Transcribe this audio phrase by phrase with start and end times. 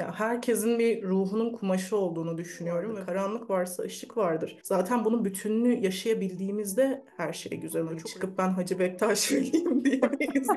[0.00, 4.58] Ya herkesin bir ruhunun kumaşı olduğunu düşünüyorum ve karanlık varsa ışık vardır.
[4.62, 8.00] Zaten bunun bütününü yaşayabildiğimizde her şey güzel oluyor.
[8.00, 10.48] Çıkıp ben Hacı Bektaş Veli'yim diyemeyiz.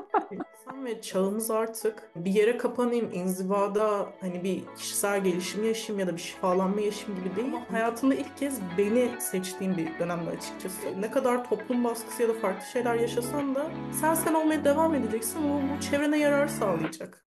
[0.85, 6.21] Ve çağımız artık bir yere kapanayım, inzivada hani bir kişisel gelişim yaşayayım ya da bir
[6.21, 7.53] şifalanma yaşayayım gibi değil.
[7.71, 11.01] Hayatımda ilk kez beni seçtiğim bir dönemde açıkçası.
[11.01, 13.71] Ne kadar toplum baskısı ya da farklı şeyler yaşasan da
[14.01, 15.41] sen sen olmaya devam edeceksin.
[15.43, 17.32] Bu, bu çevrene yarar sağlayacak.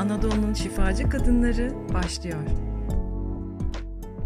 [0.00, 2.69] Anadolu'nun şifacı kadınları başlıyor.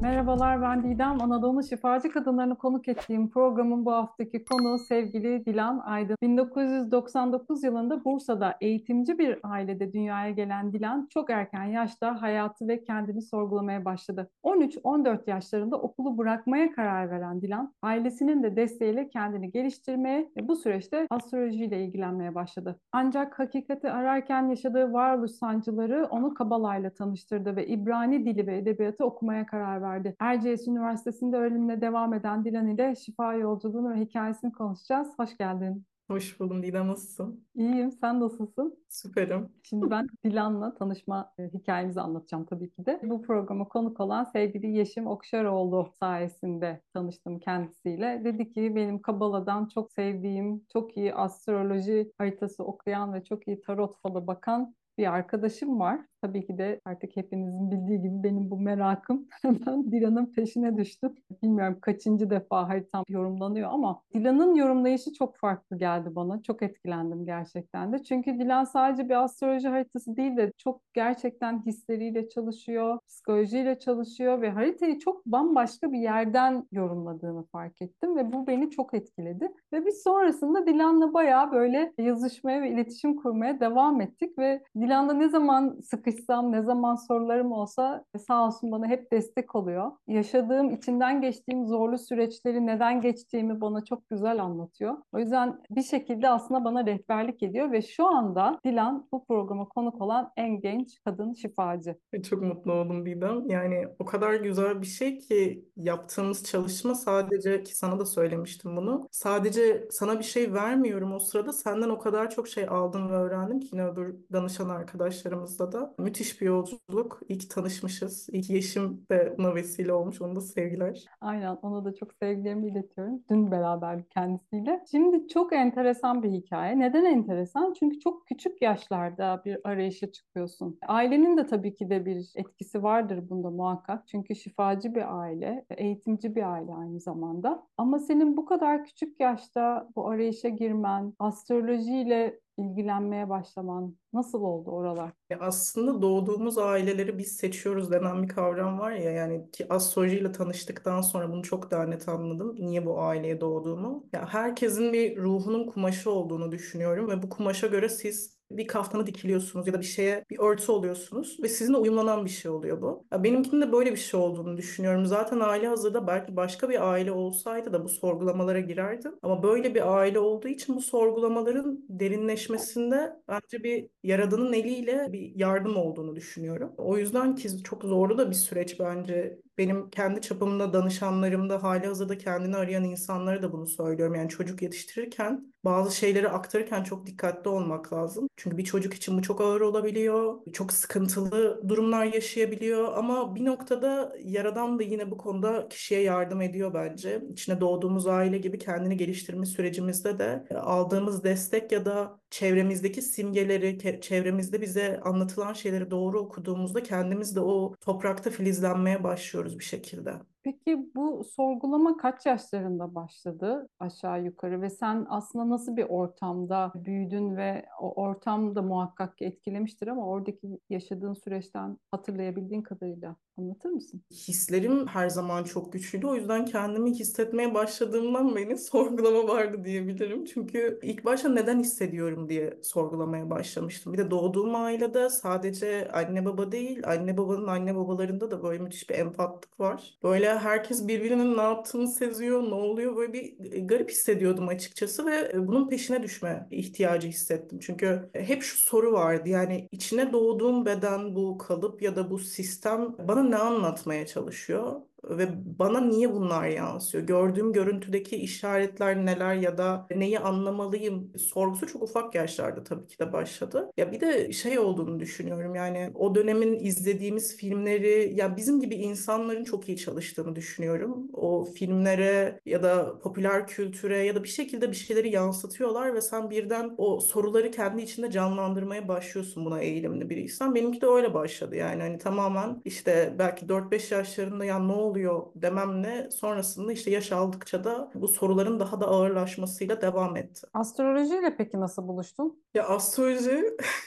[0.05, 1.23] Merhabalar ben Didem.
[1.23, 6.17] Anadolu Şifacı Kadınlarını konuk ettiğim programın bu haftaki konu sevgili Dilan Aydın.
[6.23, 13.23] 1999 yılında Bursa'da eğitimci bir ailede dünyaya gelen Dilan çok erken yaşta hayatı ve kendini
[13.23, 14.31] sorgulamaya başladı.
[14.45, 21.07] 13-14 yaşlarında okulu bırakmaya karar veren Dilan, ailesinin de desteğiyle kendini geliştirmeye ve bu süreçte
[21.11, 22.81] astrolojiyle ilgilenmeye başladı.
[22.93, 29.47] Ancak hakikati ararken yaşadığı varoluş sancıları onu Kabala'yla tanıştırdı ve İbrani dili ve edebiyatı okumaya
[29.47, 30.17] karar verdi verdi.
[30.19, 35.09] Erciyes Üniversitesi'nde öğrenimine devam eden Dilan ile şifa yolculuğunu ve hikayesini konuşacağız.
[35.19, 35.85] Hoş geldin.
[36.09, 37.45] Hoş buldum Didem nasılsın?
[37.55, 38.79] İyiyim, sen nasılsın?
[38.89, 39.49] Süperim.
[39.63, 43.01] Şimdi ben Dilan'la tanışma e, hikayemizi anlatacağım tabii ki de.
[43.03, 48.23] Bu programa konuk olan sevgili Yeşim Okşaroğlu sayesinde tanıştım kendisiyle.
[48.25, 53.97] Dedi ki benim Kabala'dan çok sevdiğim, çok iyi astroloji haritası okuyan ve çok iyi tarot
[54.03, 56.01] falı bakan bir arkadaşım var.
[56.23, 61.15] Tabii ki de artık hepinizin bildiği gibi benim bu merakım hemen Dilan'ın peşine düştüm.
[61.43, 66.43] Bilmiyorum kaçıncı defa haritam yorumlanıyor ama Dilan'ın yorumlayışı çok farklı geldi bana.
[66.43, 68.03] Çok etkilendim gerçekten de.
[68.03, 74.51] Çünkü Dilan sadece bir astroloji haritası değil de çok gerçekten hisleriyle çalışıyor, psikolojiyle çalışıyor ve
[74.51, 79.53] haritayı çok bambaşka bir yerden yorumladığını fark ettim ve bu beni çok etkiledi.
[79.73, 85.29] Ve biz sonrasında Dilan'la bayağı böyle yazışmaya ve iletişim kurmaya devam ettik ve Dilan'da ne
[85.29, 89.93] zaman sıkış sıkışsam, ne zaman sorularım olsa sağ olsun bana hep destek oluyor.
[90.07, 94.97] Yaşadığım, içinden geçtiğim zorlu süreçleri neden geçtiğimi bana çok güzel anlatıyor.
[95.13, 100.01] O yüzden bir şekilde aslında bana rehberlik ediyor ve şu anda Dilan bu programa konuk
[100.01, 101.97] olan en genç kadın şifacı.
[102.31, 103.51] Çok mutlu oldum Didem.
[103.51, 109.09] Yani o kadar güzel bir şey ki yaptığımız çalışma sadece ki sana da söylemiştim bunu.
[109.11, 113.61] Sadece sana bir şey vermiyorum o sırada senden o kadar çok şey aldım ve öğrendim
[113.61, 117.21] ki yine öbür danışan arkadaşlarımızda da müthiş bir yolculuk.
[117.29, 118.29] İyi ki tanışmışız.
[118.33, 120.21] İyi ki Yeşim de buna vesile olmuş.
[120.21, 121.05] Ona da sevgiler.
[121.21, 121.59] Aynen.
[121.63, 123.23] Ona da çok sevgilerimi iletiyorum.
[123.31, 124.85] Dün beraber kendisiyle.
[124.91, 126.79] Şimdi çok enteresan bir hikaye.
[126.79, 127.73] Neden enteresan?
[127.73, 130.79] Çünkü çok küçük yaşlarda bir arayışa çıkıyorsun.
[130.89, 134.09] Ailenin de tabii ki de bir etkisi vardır bunda muhakkak.
[134.09, 137.67] Çünkü şifacı bir aile, eğitimci bir aile aynı zamanda.
[137.79, 145.13] Ama senin bu kadar küçük yaşta bu arayışa girmen, astrolojiyle ilgilenmeye başlaman nasıl oldu oralar?
[145.41, 151.33] Aslında doğduğumuz aileleri biz seçiyoruz denen bir kavram var ya yani ki astrolojiyle tanıştıktan sonra
[151.33, 152.57] bunu çok daha net anladım.
[152.59, 154.09] Niye bu aileye doğduğumu.
[154.13, 159.67] Ya herkesin bir ruhunun kumaşı olduğunu düşünüyorum ve bu kumaşa göre siz bir kaftana dikiliyorsunuz
[159.67, 163.07] ya da bir şeye bir örtü oluyorsunuz ve sizinle uyumlanan bir şey oluyor bu.
[163.13, 165.07] Ya benimkinin de böyle bir şey olduğunu düşünüyorum.
[165.07, 169.13] Zaten aile hazırda belki başka bir aile olsaydı da bu sorgulamalara girerdim.
[169.23, 175.77] Ama böyle bir aile olduğu için bu sorgulamaların derinleşmesinde bence bir yaradanın eliyle bir yardım
[175.77, 176.73] olduğunu düşünüyorum.
[176.79, 182.19] O yüzden ki çok zorlu da bir süreç bence benim kendi çapımda danışanlarımda hali hazırda
[182.19, 184.15] kendini arayan insanlara da bunu söylüyorum.
[184.15, 188.29] Yani çocuk yetiştirirken bazı şeyleri aktarırken çok dikkatli olmak lazım.
[188.37, 190.41] Çünkü bir çocuk için bu çok ağır olabiliyor.
[190.53, 196.75] Çok sıkıntılı durumlar yaşayabiliyor ama bir noktada yaradan da yine bu konuda kişiye yardım ediyor
[196.75, 197.23] bence.
[197.33, 204.61] İçine doğduğumuz aile gibi kendini geliştirme sürecimizde de aldığımız destek ya da çevremizdeki simgeleri, çevremizde
[204.61, 210.15] bize anlatılan şeyleri doğru okuduğumuzda kendimiz de o toprakta filizlenmeye başlıyoruz bir şekilde.
[210.45, 217.37] Peki bu sorgulama kaç yaşlarında başladı aşağı yukarı ve sen aslında nasıl bir ortamda büyüdün
[217.37, 224.03] ve o ortam da muhakkak ki etkilemiştir ama oradaki yaşadığın süreçten hatırlayabildiğin kadarıyla anlatır mısın?
[224.11, 226.07] Hislerim her zaman çok güçlüydü.
[226.07, 230.25] O yüzden kendimi hissetmeye başladığımdan beri sorgulama vardı diyebilirim.
[230.25, 233.93] Çünkü ilk başta neden hissediyorum diye sorgulamaya başlamıştım.
[233.93, 238.91] Bir de doğduğum ailede sadece anne baba değil, anne babanın anne babalarında da böyle müthiş
[238.91, 239.99] bir empatlık var.
[240.03, 245.31] Böyle herkes birbirinin ne yaptığını seziyor, ne oluyor böyle bir e, garip hissediyordum açıkçası ve
[245.35, 247.59] e, bunun peşine düşme ihtiyacı hissettim.
[247.63, 252.95] Çünkü hep şu soru vardı yani içine doğduğum beden bu kalıp ya da bu sistem
[252.99, 254.81] bana ne anlatmaya çalışıyor?
[255.11, 255.29] Ve
[255.59, 257.05] bana niye bunlar yansıyor?
[257.05, 263.13] Gördüğüm görüntüdeki işaretler neler ya da neyi anlamalıyım sorgusu çok ufak yaşlarda tabii ki de
[263.13, 263.71] başladı.
[263.77, 269.45] Ya bir de şey olduğunu düşünüyorum yani o dönemin izlediğimiz filmleri ya bizim gibi insanların
[269.45, 271.09] çok iyi çalıştığını düşünüyorum.
[271.13, 276.31] O filmlere ya da popüler kültüre ya da bir şekilde bir şeyleri yansıtıyorlar ve sen
[276.31, 280.55] birden o soruları kendi içinde canlandırmaya başlıyorsun buna eğilimli biriysen.
[280.55, 286.11] Benimki de öyle başladı yani hani tamamen işte belki 4-5 yaşlarında ya ne oluyor dememle
[286.11, 290.47] sonrasında işte yaş aldıkça da bu soruların daha da ağırlaşmasıyla devam etti.
[290.55, 292.43] Astrolojiyle peki nasıl buluştun?
[292.55, 293.45] Ya astroloji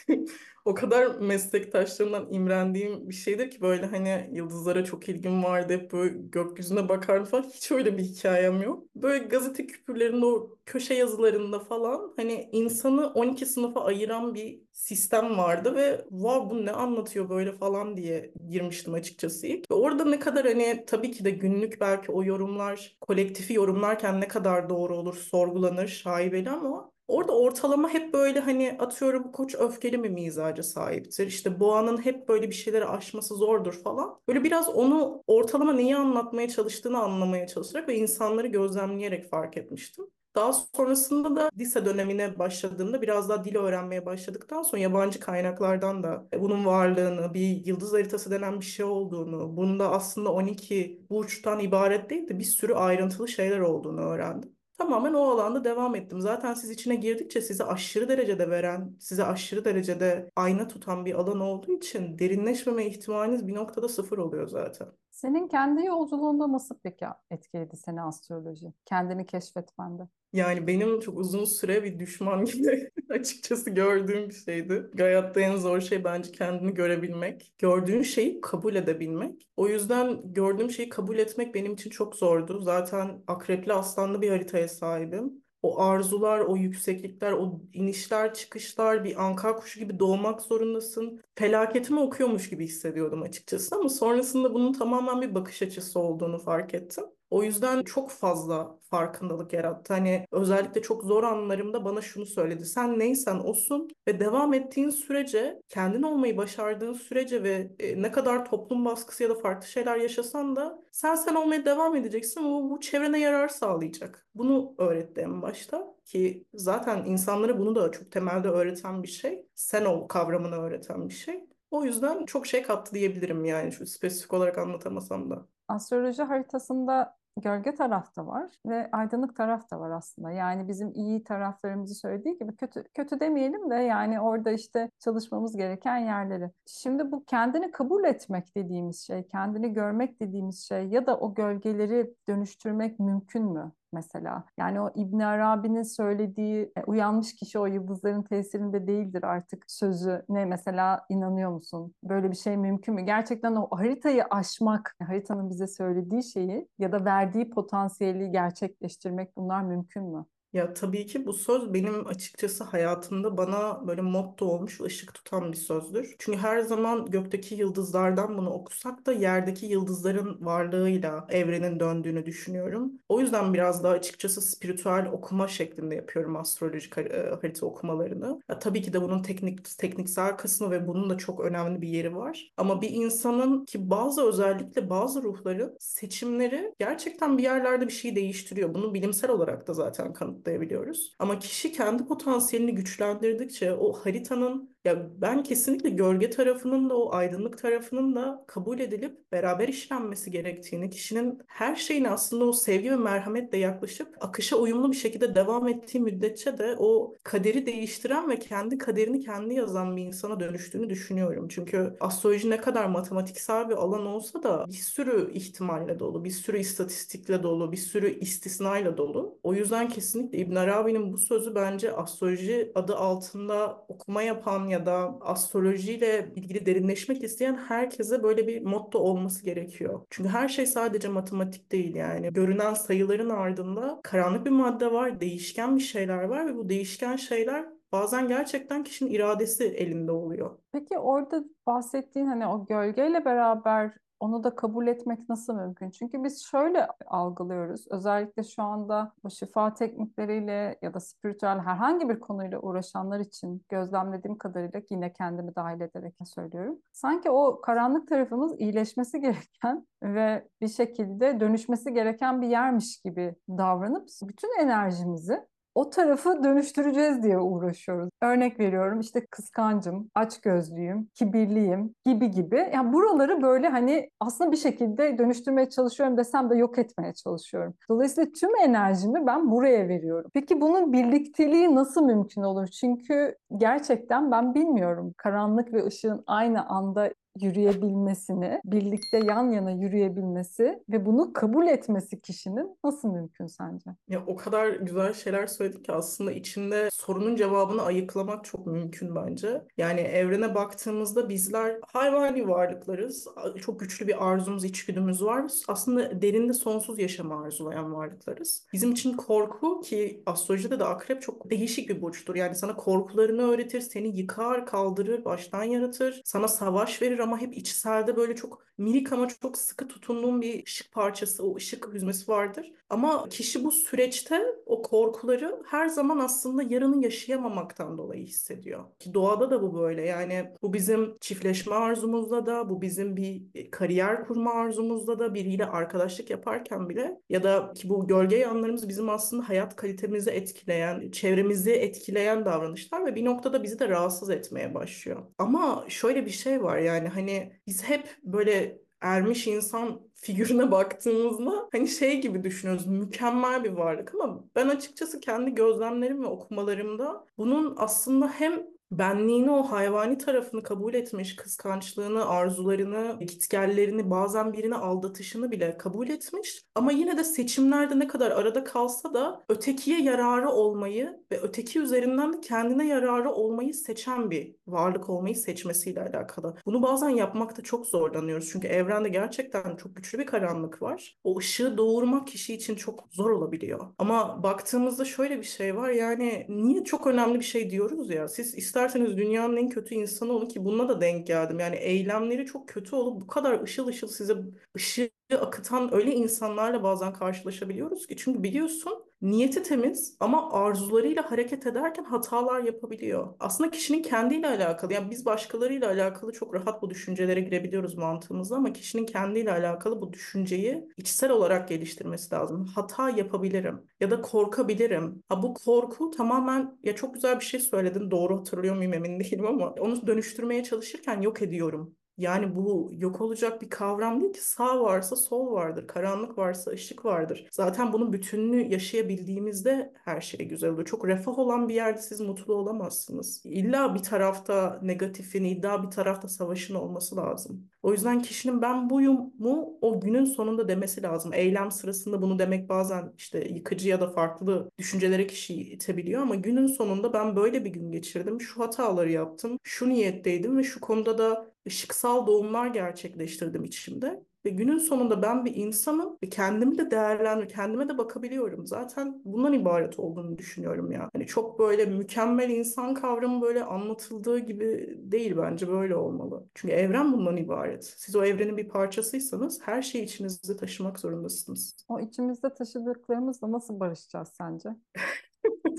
[0.64, 5.72] o kadar meslektaşlarımdan imrendiğim bir şeydir ki böyle hani yıldızlara çok ilgim vardı.
[5.72, 7.42] Hep böyle gökyüzüne bakardım falan.
[7.42, 8.84] Hiç öyle bir hikayem yok.
[8.96, 15.74] Böyle gazete küpürlerinde o köşe yazılarında falan hani insanı 12 sınıfa ayıran bir sistem vardı
[15.76, 19.70] ve wow bu ne anlatıyor böyle falan diye girmiştim açıkçası ilk.
[19.70, 24.28] Ve orada ne kadar hani tabii ki de günlük belki o yorumlar kolektifi yorumlarken ne
[24.28, 30.08] kadar doğru olur sorgulanır şaibeli ama Orada ortalama hep böyle hani atıyorum koç öfkeli mi
[30.08, 31.26] mizaca sahiptir.
[31.26, 34.20] İşte boğanın hep böyle bir şeyleri aşması zordur falan.
[34.28, 40.04] Böyle biraz onu ortalama neyi anlatmaya çalıştığını anlamaya çalışarak ve insanları gözlemleyerek fark etmiştim.
[40.36, 46.28] Daha sonrasında da lise dönemine başladığımda biraz daha dil öğrenmeye başladıktan sonra yabancı kaynaklardan da
[46.40, 52.28] bunun varlığını, bir yıldız haritası denen bir şey olduğunu, bunda aslında 12 burçtan ibaret değil
[52.28, 54.57] de bir sürü ayrıntılı şeyler olduğunu öğrendim.
[54.78, 56.20] Tamamen o alanda devam ettim.
[56.20, 61.40] Zaten siz içine girdikçe sizi aşırı derecede veren, size aşırı derecede ayna tutan bir alan
[61.40, 64.88] olduğu için derinleşmeme ihtimaliniz bir noktada sıfır oluyor zaten.
[65.18, 68.72] Senin kendi yolculuğunda nasıl peki etkiledi seni astroloji?
[68.84, 70.08] Kendini keşfetmende.
[70.32, 74.90] Yani benim çok uzun süre bir düşman gibi açıkçası gördüğüm bir şeydi.
[74.98, 77.52] Hayatta en zor şey bence kendini görebilmek.
[77.58, 79.48] Gördüğün şeyi kabul edebilmek.
[79.56, 82.60] O yüzden gördüğüm şeyi kabul etmek benim için çok zordu.
[82.60, 85.42] Zaten akrepli aslanlı bir haritaya sahibim.
[85.62, 91.20] O arzular, o yükseklikler, o inişler, çıkışlar bir anka kuşu gibi doğmak zorundasın.
[91.34, 97.04] Felaketimi okuyormuş gibi hissediyordum açıkçası ama sonrasında bunun tamamen bir bakış açısı olduğunu fark ettim.
[97.30, 99.94] O yüzden çok fazla farkındalık yarattı.
[99.94, 102.64] Hani özellikle çok zor anlarımda bana şunu söyledi.
[102.66, 108.44] Sen neysen olsun ve devam ettiğin sürece, kendin olmayı başardığın sürece ve e, ne kadar
[108.44, 112.44] toplum baskısı ya da farklı şeyler yaşasan da sen sen olmaya devam edeceksin.
[112.44, 114.26] Bu, bu çevrene yarar sağlayacak.
[114.34, 119.46] Bunu öğretti en başta ki zaten insanlara bunu da çok temelde öğreten bir şey.
[119.54, 121.44] Sen ol kavramını öğreten bir şey.
[121.70, 125.46] O yüzden çok şey kattı diyebilirim yani şu spesifik olarak anlatamasam da.
[125.68, 130.30] Astroloji haritasında gölge taraf da var ve aydınlık taraf da var aslında.
[130.30, 135.98] Yani bizim iyi taraflarımızı söylediği gibi kötü kötü demeyelim de yani orada işte çalışmamız gereken
[135.98, 136.50] yerleri.
[136.66, 142.14] Şimdi bu kendini kabul etmek dediğimiz şey, kendini görmek dediğimiz şey ya da o gölgeleri
[142.28, 143.72] dönüştürmek mümkün mü?
[143.92, 144.44] Mesela.
[144.58, 150.44] Yani o İbn Arabi'nin söylediği e, uyanmış kişi o yıldızların tesirinde değildir artık sözü ne
[150.44, 151.94] mesela inanıyor musun?
[152.02, 153.02] Böyle bir şey mümkün mü?
[153.02, 160.04] Gerçekten o haritayı aşmak, haritanın bize söylediği şeyi ya da verdiği potansiyeli gerçekleştirmek bunlar mümkün
[160.04, 160.26] mü?
[160.52, 165.56] Ya tabii ki bu söz benim açıkçası hayatımda bana böyle motto olmuş, ışık tutan bir
[165.56, 166.14] sözdür.
[166.18, 172.92] Çünkü her zaman gökteki yıldızlardan bunu okusak da yerdeki yıldızların varlığıyla evrenin döndüğünü düşünüyorum.
[173.08, 178.40] O yüzden biraz daha açıkçası spiritüel okuma şeklinde yapıyorum astrolojik e, harita okumalarını.
[178.48, 182.16] Ya tabii ki de bunun teknik tekniksel kısmı ve bunun da çok önemli bir yeri
[182.16, 182.52] var.
[182.56, 188.74] Ama bir insanın ki bazı özellikle bazı ruhların seçimleri gerçekten bir yerlerde bir şey değiştiriyor.
[188.74, 191.14] Bunu bilimsel olarak da zaten kanıtlanıyor kanıtlayabiliyoruz.
[191.18, 197.58] Ama kişi kendi potansiyelini güçlendirdikçe o haritanın ya ben kesinlikle gölge tarafının da o aydınlık
[197.58, 203.58] tarafının da kabul edilip beraber işlenmesi gerektiğini, kişinin her şeyini aslında o sevgi ve merhametle
[203.58, 209.20] yaklaşıp akışa uyumlu bir şekilde devam ettiği müddetçe de o kaderi değiştiren ve kendi kaderini
[209.20, 211.48] kendi yazan bir insana dönüştüğünü düşünüyorum.
[211.48, 216.58] Çünkü astroloji ne kadar matematiksel bir alan olsa da bir sürü ihtimalle dolu, bir sürü
[216.58, 219.38] istatistikle dolu, bir sürü istisnayla dolu.
[219.42, 225.18] O yüzden kesinlikle İbn Arabi'nin bu sözü bence astroloji adı altında okuma yapan ya da
[225.20, 230.00] astrolojiyle ilgili derinleşmek isteyen herkese böyle bir motto olması gerekiyor.
[230.10, 232.32] Çünkü her şey sadece matematik değil yani.
[232.32, 237.66] Görünen sayıların ardında karanlık bir madde var, değişken bir şeyler var ve bu değişken şeyler
[237.92, 240.58] bazen gerçekten kişinin iradesi elinde oluyor.
[240.72, 245.90] Peki orada bahsettiğin hani o gölgeyle beraber onu da kabul etmek nasıl mümkün?
[245.90, 247.86] Çünkü biz şöyle algılıyoruz.
[247.90, 254.38] Özellikle şu anda bu şifa teknikleriyle ya da spiritüel herhangi bir konuyla uğraşanlar için gözlemlediğim
[254.38, 256.78] kadarıyla yine kendimi dahil ederek söylüyorum.
[256.92, 264.08] Sanki o karanlık tarafımız iyileşmesi gereken ve bir şekilde dönüşmesi gereken bir yermiş gibi davranıp
[264.22, 265.46] bütün enerjimizi
[265.78, 268.10] o tarafı dönüştüreceğiz diye uğraşıyoruz.
[268.22, 272.70] Örnek veriyorum işte kıskancım, açgözlüyüm, kibirliyim gibi gibi.
[272.74, 277.74] Yani buraları böyle hani aslında bir şekilde dönüştürmeye çalışıyorum desem de yok etmeye çalışıyorum.
[277.90, 280.30] Dolayısıyla tüm enerjimi ben buraya veriyorum.
[280.34, 282.66] Peki bunun birlikteliği nasıl mümkün olur?
[282.66, 285.14] Çünkü gerçekten ben bilmiyorum.
[285.16, 292.76] Karanlık ve ışığın aynı anda yürüyebilmesini, birlikte yan yana yürüyebilmesi ve bunu kabul etmesi kişinin
[292.84, 293.90] nasıl mümkün sence?
[294.08, 299.62] Ya o kadar güzel şeyler söyledik ki aslında içinde sorunun cevabını ayıklamak çok mümkün bence.
[299.76, 303.28] Yani evrene baktığımızda bizler hayvani varlıklarız.
[303.60, 305.52] Çok güçlü bir arzumuz, içgüdümüz var.
[305.68, 308.66] Aslında derinde sonsuz yaşamı arzulayan varlıklarız.
[308.72, 312.34] Bizim için korku ki astrolojide de akrep çok değişik bir burçtur.
[312.34, 316.22] Yani sana korkularını öğretir, seni yıkar, kaldırır, baştan yaratır.
[316.24, 320.92] Sana savaş verir ama hep içselde böyle çok minik ama çok sıkı tutunduğum bir ışık
[320.92, 322.72] parçası, o ışık hüzmesi vardır.
[322.90, 328.84] Ama kişi bu süreçte o korkuları her zaman aslında yarını yaşayamamaktan dolayı hissediyor.
[328.98, 330.02] Ki doğada da bu böyle.
[330.02, 336.30] Yani bu bizim çiftleşme arzumuzda da, bu bizim bir kariyer kurma arzumuzda da, biriyle arkadaşlık
[336.30, 342.44] yaparken bile ya da ki bu gölge yanlarımız bizim aslında hayat kalitemizi etkileyen, çevremizi etkileyen
[342.44, 345.22] davranışlar ve bir noktada bizi de rahatsız etmeye başlıyor.
[345.38, 351.88] Ama şöyle bir şey var yani hani biz hep böyle ermiş insan figürüne baktığımızda hani
[351.88, 358.28] şey gibi düşünüyoruz mükemmel bir varlık ama ben açıkçası kendi gözlemlerim ve okumalarımda bunun aslında
[358.28, 366.08] hem benliğini o hayvani tarafını kabul etmiş, kıskançlığını, arzularını, gitgellerini, bazen birini aldatışını bile kabul
[366.08, 366.62] etmiş.
[366.74, 372.32] Ama yine de seçimlerde ne kadar arada kalsa da ötekiye yararı olmayı ve öteki üzerinden
[372.32, 376.56] de kendine yararı olmayı seçen bir varlık olmayı seçmesiyle alakalı.
[376.66, 378.48] Bunu bazen yapmakta çok zorlanıyoruz.
[378.52, 381.18] Çünkü evrende gerçekten çok güçlü bir karanlık var.
[381.24, 383.86] O ışığı doğurmak kişi için çok zor olabiliyor.
[383.98, 385.90] Ama baktığımızda şöyle bir şey var.
[385.90, 388.28] Yani niye çok önemli bir şey diyoruz ya.
[388.28, 391.58] Siz isterseniz dünyanın en kötü insanı olun ki bununla da denk geldim.
[391.60, 394.34] Yani eylemleri çok kötü olup bu kadar ışıl ışıl size
[394.76, 398.16] ışığı akıtan öyle insanlarla bazen karşılaşabiliyoruz ki.
[398.16, 403.34] Çünkü biliyorsun niyeti temiz ama arzularıyla hareket ederken hatalar yapabiliyor.
[403.40, 404.92] Aslında kişinin kendiyle alakalı.
[404.92, 410.12] Yani biz başkalarıyla alakalı çok rahat bu düşüncelere girebiliyoruz mantığımızda ama kişinin kendiyle alakalı bu
[410.12, 412.64] düşünceyi içsel olarak geliştirmesi lazım.
[412.66, 415.22] Hata yapabilirim ya da korkabilirim.
[415.28, 418.10] Ha bu korku tamamen ya çok güzel bir şey söyledin.
[418.10, 421.96] Doğru hatırlıyor muyum emin değilim ama onu dönüştürmeye çalışırken yok ediyorum.
[422.18, 427.04] Yani bu yok olacak bir kavram değil ki sağ varsa sol vardır, karanlık varsa ışık
[427.04, 427.48] vardır.
[427.52, 430.86] Zaten bunun bütününü yaşayabildiğimizde her şey güzel oluyor.
[430.86, 433.42] Çok refah olan bir yerde siz mutlu olamazsınız.
[433.44, 437.68] İlla bir tarafta negatifin, illa bir tarafta savaşın olması lazım.
[437.82, 441.32] O yüzden kişinin ben buyum mu o günün sonunda demesi lazım.
[441.34, 446.66] Eylem sırasında bunu demek bazen işte yıkıcı ya da farklı düşüncelere kişiyi itebiliyor ama günün
[446.66, 451.50] sonunda ben böyle bir gün geçirdim, şu hataları yaptım, şu niyetteydim ve şu konuda da
[451.68, 454.24] ışıksal doğumlar gerçekleştirdim içimde.
[454.44, 458.66] Ve günün sonunda ben bir insanım ve kendimi de değerlendir, kendime de bakabiliyorum.
[458.66, 461.10] Zaten bundan ibaret olduğunu düşünüyorum ya.
[461.12, 466.46] Hani çok böyle mükemmel insan kavramı böyle anlatıldığı gibi değil bence böyle olmalı.
[466.54, 467.84] Çünkü evren bundan ibaret.
[467.84, 471.76] Siz o evrenin bir parçasıysanız her şeyi içinizde taşımak zorundasınız.
[471.88, 474.68] O içimizde taşıdıklarımızla nasıl barışacağız sence?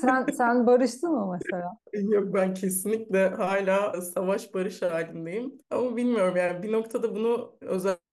[0.02, 1.78] Sen sen barıştın mı mesela?
[1.94, 5.54] Yok ben kesinlikle hala savaş barış halindeyim.
[5.70, 7.58] Ama bilmiyorum yani bir noktada bunu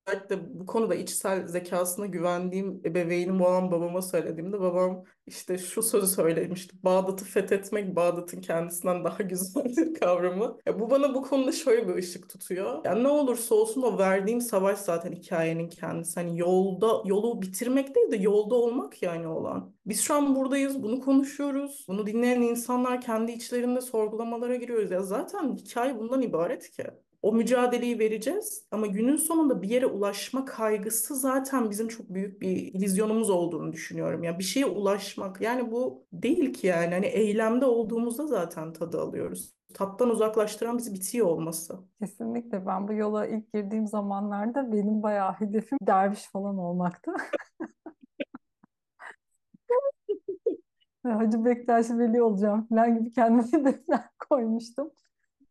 [0.06, 6.76] özellikle bu konuda içsel zekasına güvendiğim ebeveynim olan babama söylediğimde babam işte şu sözü söylemişti.
[6.84, 10.58] Bağdat'ı fethetmek Bağdat'ın kendisinden daha güzeldir kavramı.
[10.66, 12.84] Ya bu bana bu konuda şöyle bir ışık tutuyor.
[12.84, 16.20] Yani ne olursa olsun o verdiğim savaş zaten hikayenin kendisi.
[16.20, 19.74] Hani yolda yolu bitirmek değil de yolda olmak yani olan.
[19.86, 21.84] Biz şu an buradayız, bunu konuşuyoruz.
[21.88, 24.90] Bunu dinleyen insanlar kendi içlerinde sorgulamalara giriyoruz.
[24.90, 26.84] Ya zaten hikaye bundan ibaret ki.
[27.22, 32.50] O mücadeleyi vereceğiz ama günün sonunda bir yere ulaşma kaygısı zaten bizim çok büyük bir
[32.50, 34.22] illüzyonumuz olduğunu düşünüyorum.
[34.24, 39.54] Ya bir şeye ulaşmak yani bu değil ki yani hani eylemde olduğumuzda zaten tadı alıyoruz.
[39.74, 41.78] Tattan uzaklaştıran bizi bitiyor olması.
[42.00, 47.12] Kesinlikle ben bu yola ilk girdiğim zamanlarda benim bayağı hedefim derviş falan olmaktı.
[51.04, 54.90] Hacı Bektaş Veli olacağım falan gibi kendime hedefler koymuştum.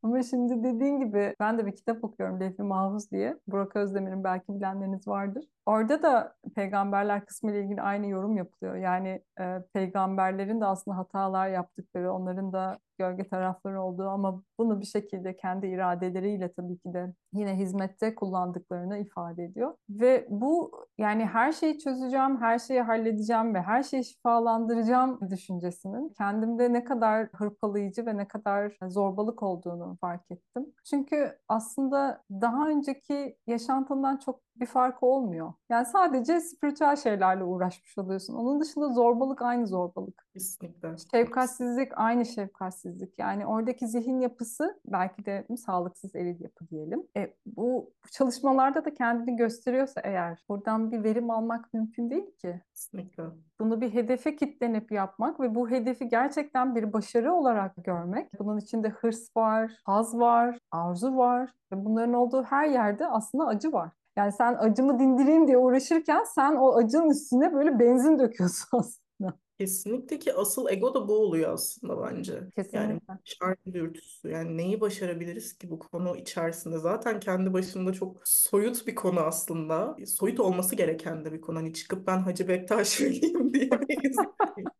[0.05, 3.39] Ama şimdi dediğin gibi ben de bir kitap okuyorum Levh-i Mahfuz diye.
[3.47, 5.45] Burak Özdemir'in belki bilenleriniz vardır.
[5.65, 8.75] Orada da peygamberler kısmı ile ilgili aynı yorum yapılıyor.
[8.75, 14.85] Yani e, peygamberlerin de aslında hatalar yaptıkları, onların da gölge tarafları olduğu ama bunu bir
[14.85, 19.75] şekilde kendi iradeleriyle tabii ki de yine hizmette kullandıklarını ifade ediyor.
[19.89, 26.73] Ve bu yani her şeyi çözeceğim, her şeyi halledeceğim ve her şeyi şifalandıracağım düşüncesinin kendimde
[26.73, 30.65] ne kadar hırpalayıcı ve ne kadar zorbalık olduğunu fark ettim.
[30.89, 35.53] Çünkü aslında daha önceki yaşantından çok bir farkı olmuyor.
[35.69, 38.33] Yani sadece spiritüel şeylerle uğraşmış oluyorsun.
[38.33, 40.27] Onun dışında zorbalık aynı zorbalık.
[40.33, 40.95] Kesinlikle.
[41.11, 43.19] Şefkatsizlik aynı şefkatsizlik.
[43.19, 47.03] Yani oradaki zihin yapısı belki de sağlıksız eril yapı diyelim.
[47.17, 52.61] E, bu çalışmalarda da kendini gösteriyorsa eğer buradan bir verim almak mümkün değil ki.
[52.69, 53.23] Kesinlikle.
[53.59, 58.39] Bunu bir hedefe kitlenip yapmak ve bu hedefi gerçekten bir başarı olarak görmek.
[58.39, 63.71] Bunun içinde hırs var, haz var, arzu var ve bunların olduğu her yerde aslında acı
[63.71, 63.91] var.
[64.17, 69.39] Yani sen acımı dindireyim diye uğraşırken sen o acının üstüne böyle benzin döküyorsun aslında.
[69.59, 72.33] Kesinlikle ki asıl ego da bu oluyor aslında bence.
[72.33, 73.13] Yani Kesinlikle.
[73.23, 74.29] şarkı dürtüsü.
[74.29, 76.79] Yani neyi başarabiliriz ki bu konu içerisinde?
[76.79, 79.95] Zaten kendi başında çok soyut bir konu aslında.
[80.05, 81.57] Soyut olması gereken de bir konu.
[81.57, 84.17] Hani çıkıp ben Hacı Bektaş Veli'yim diyemeyiz.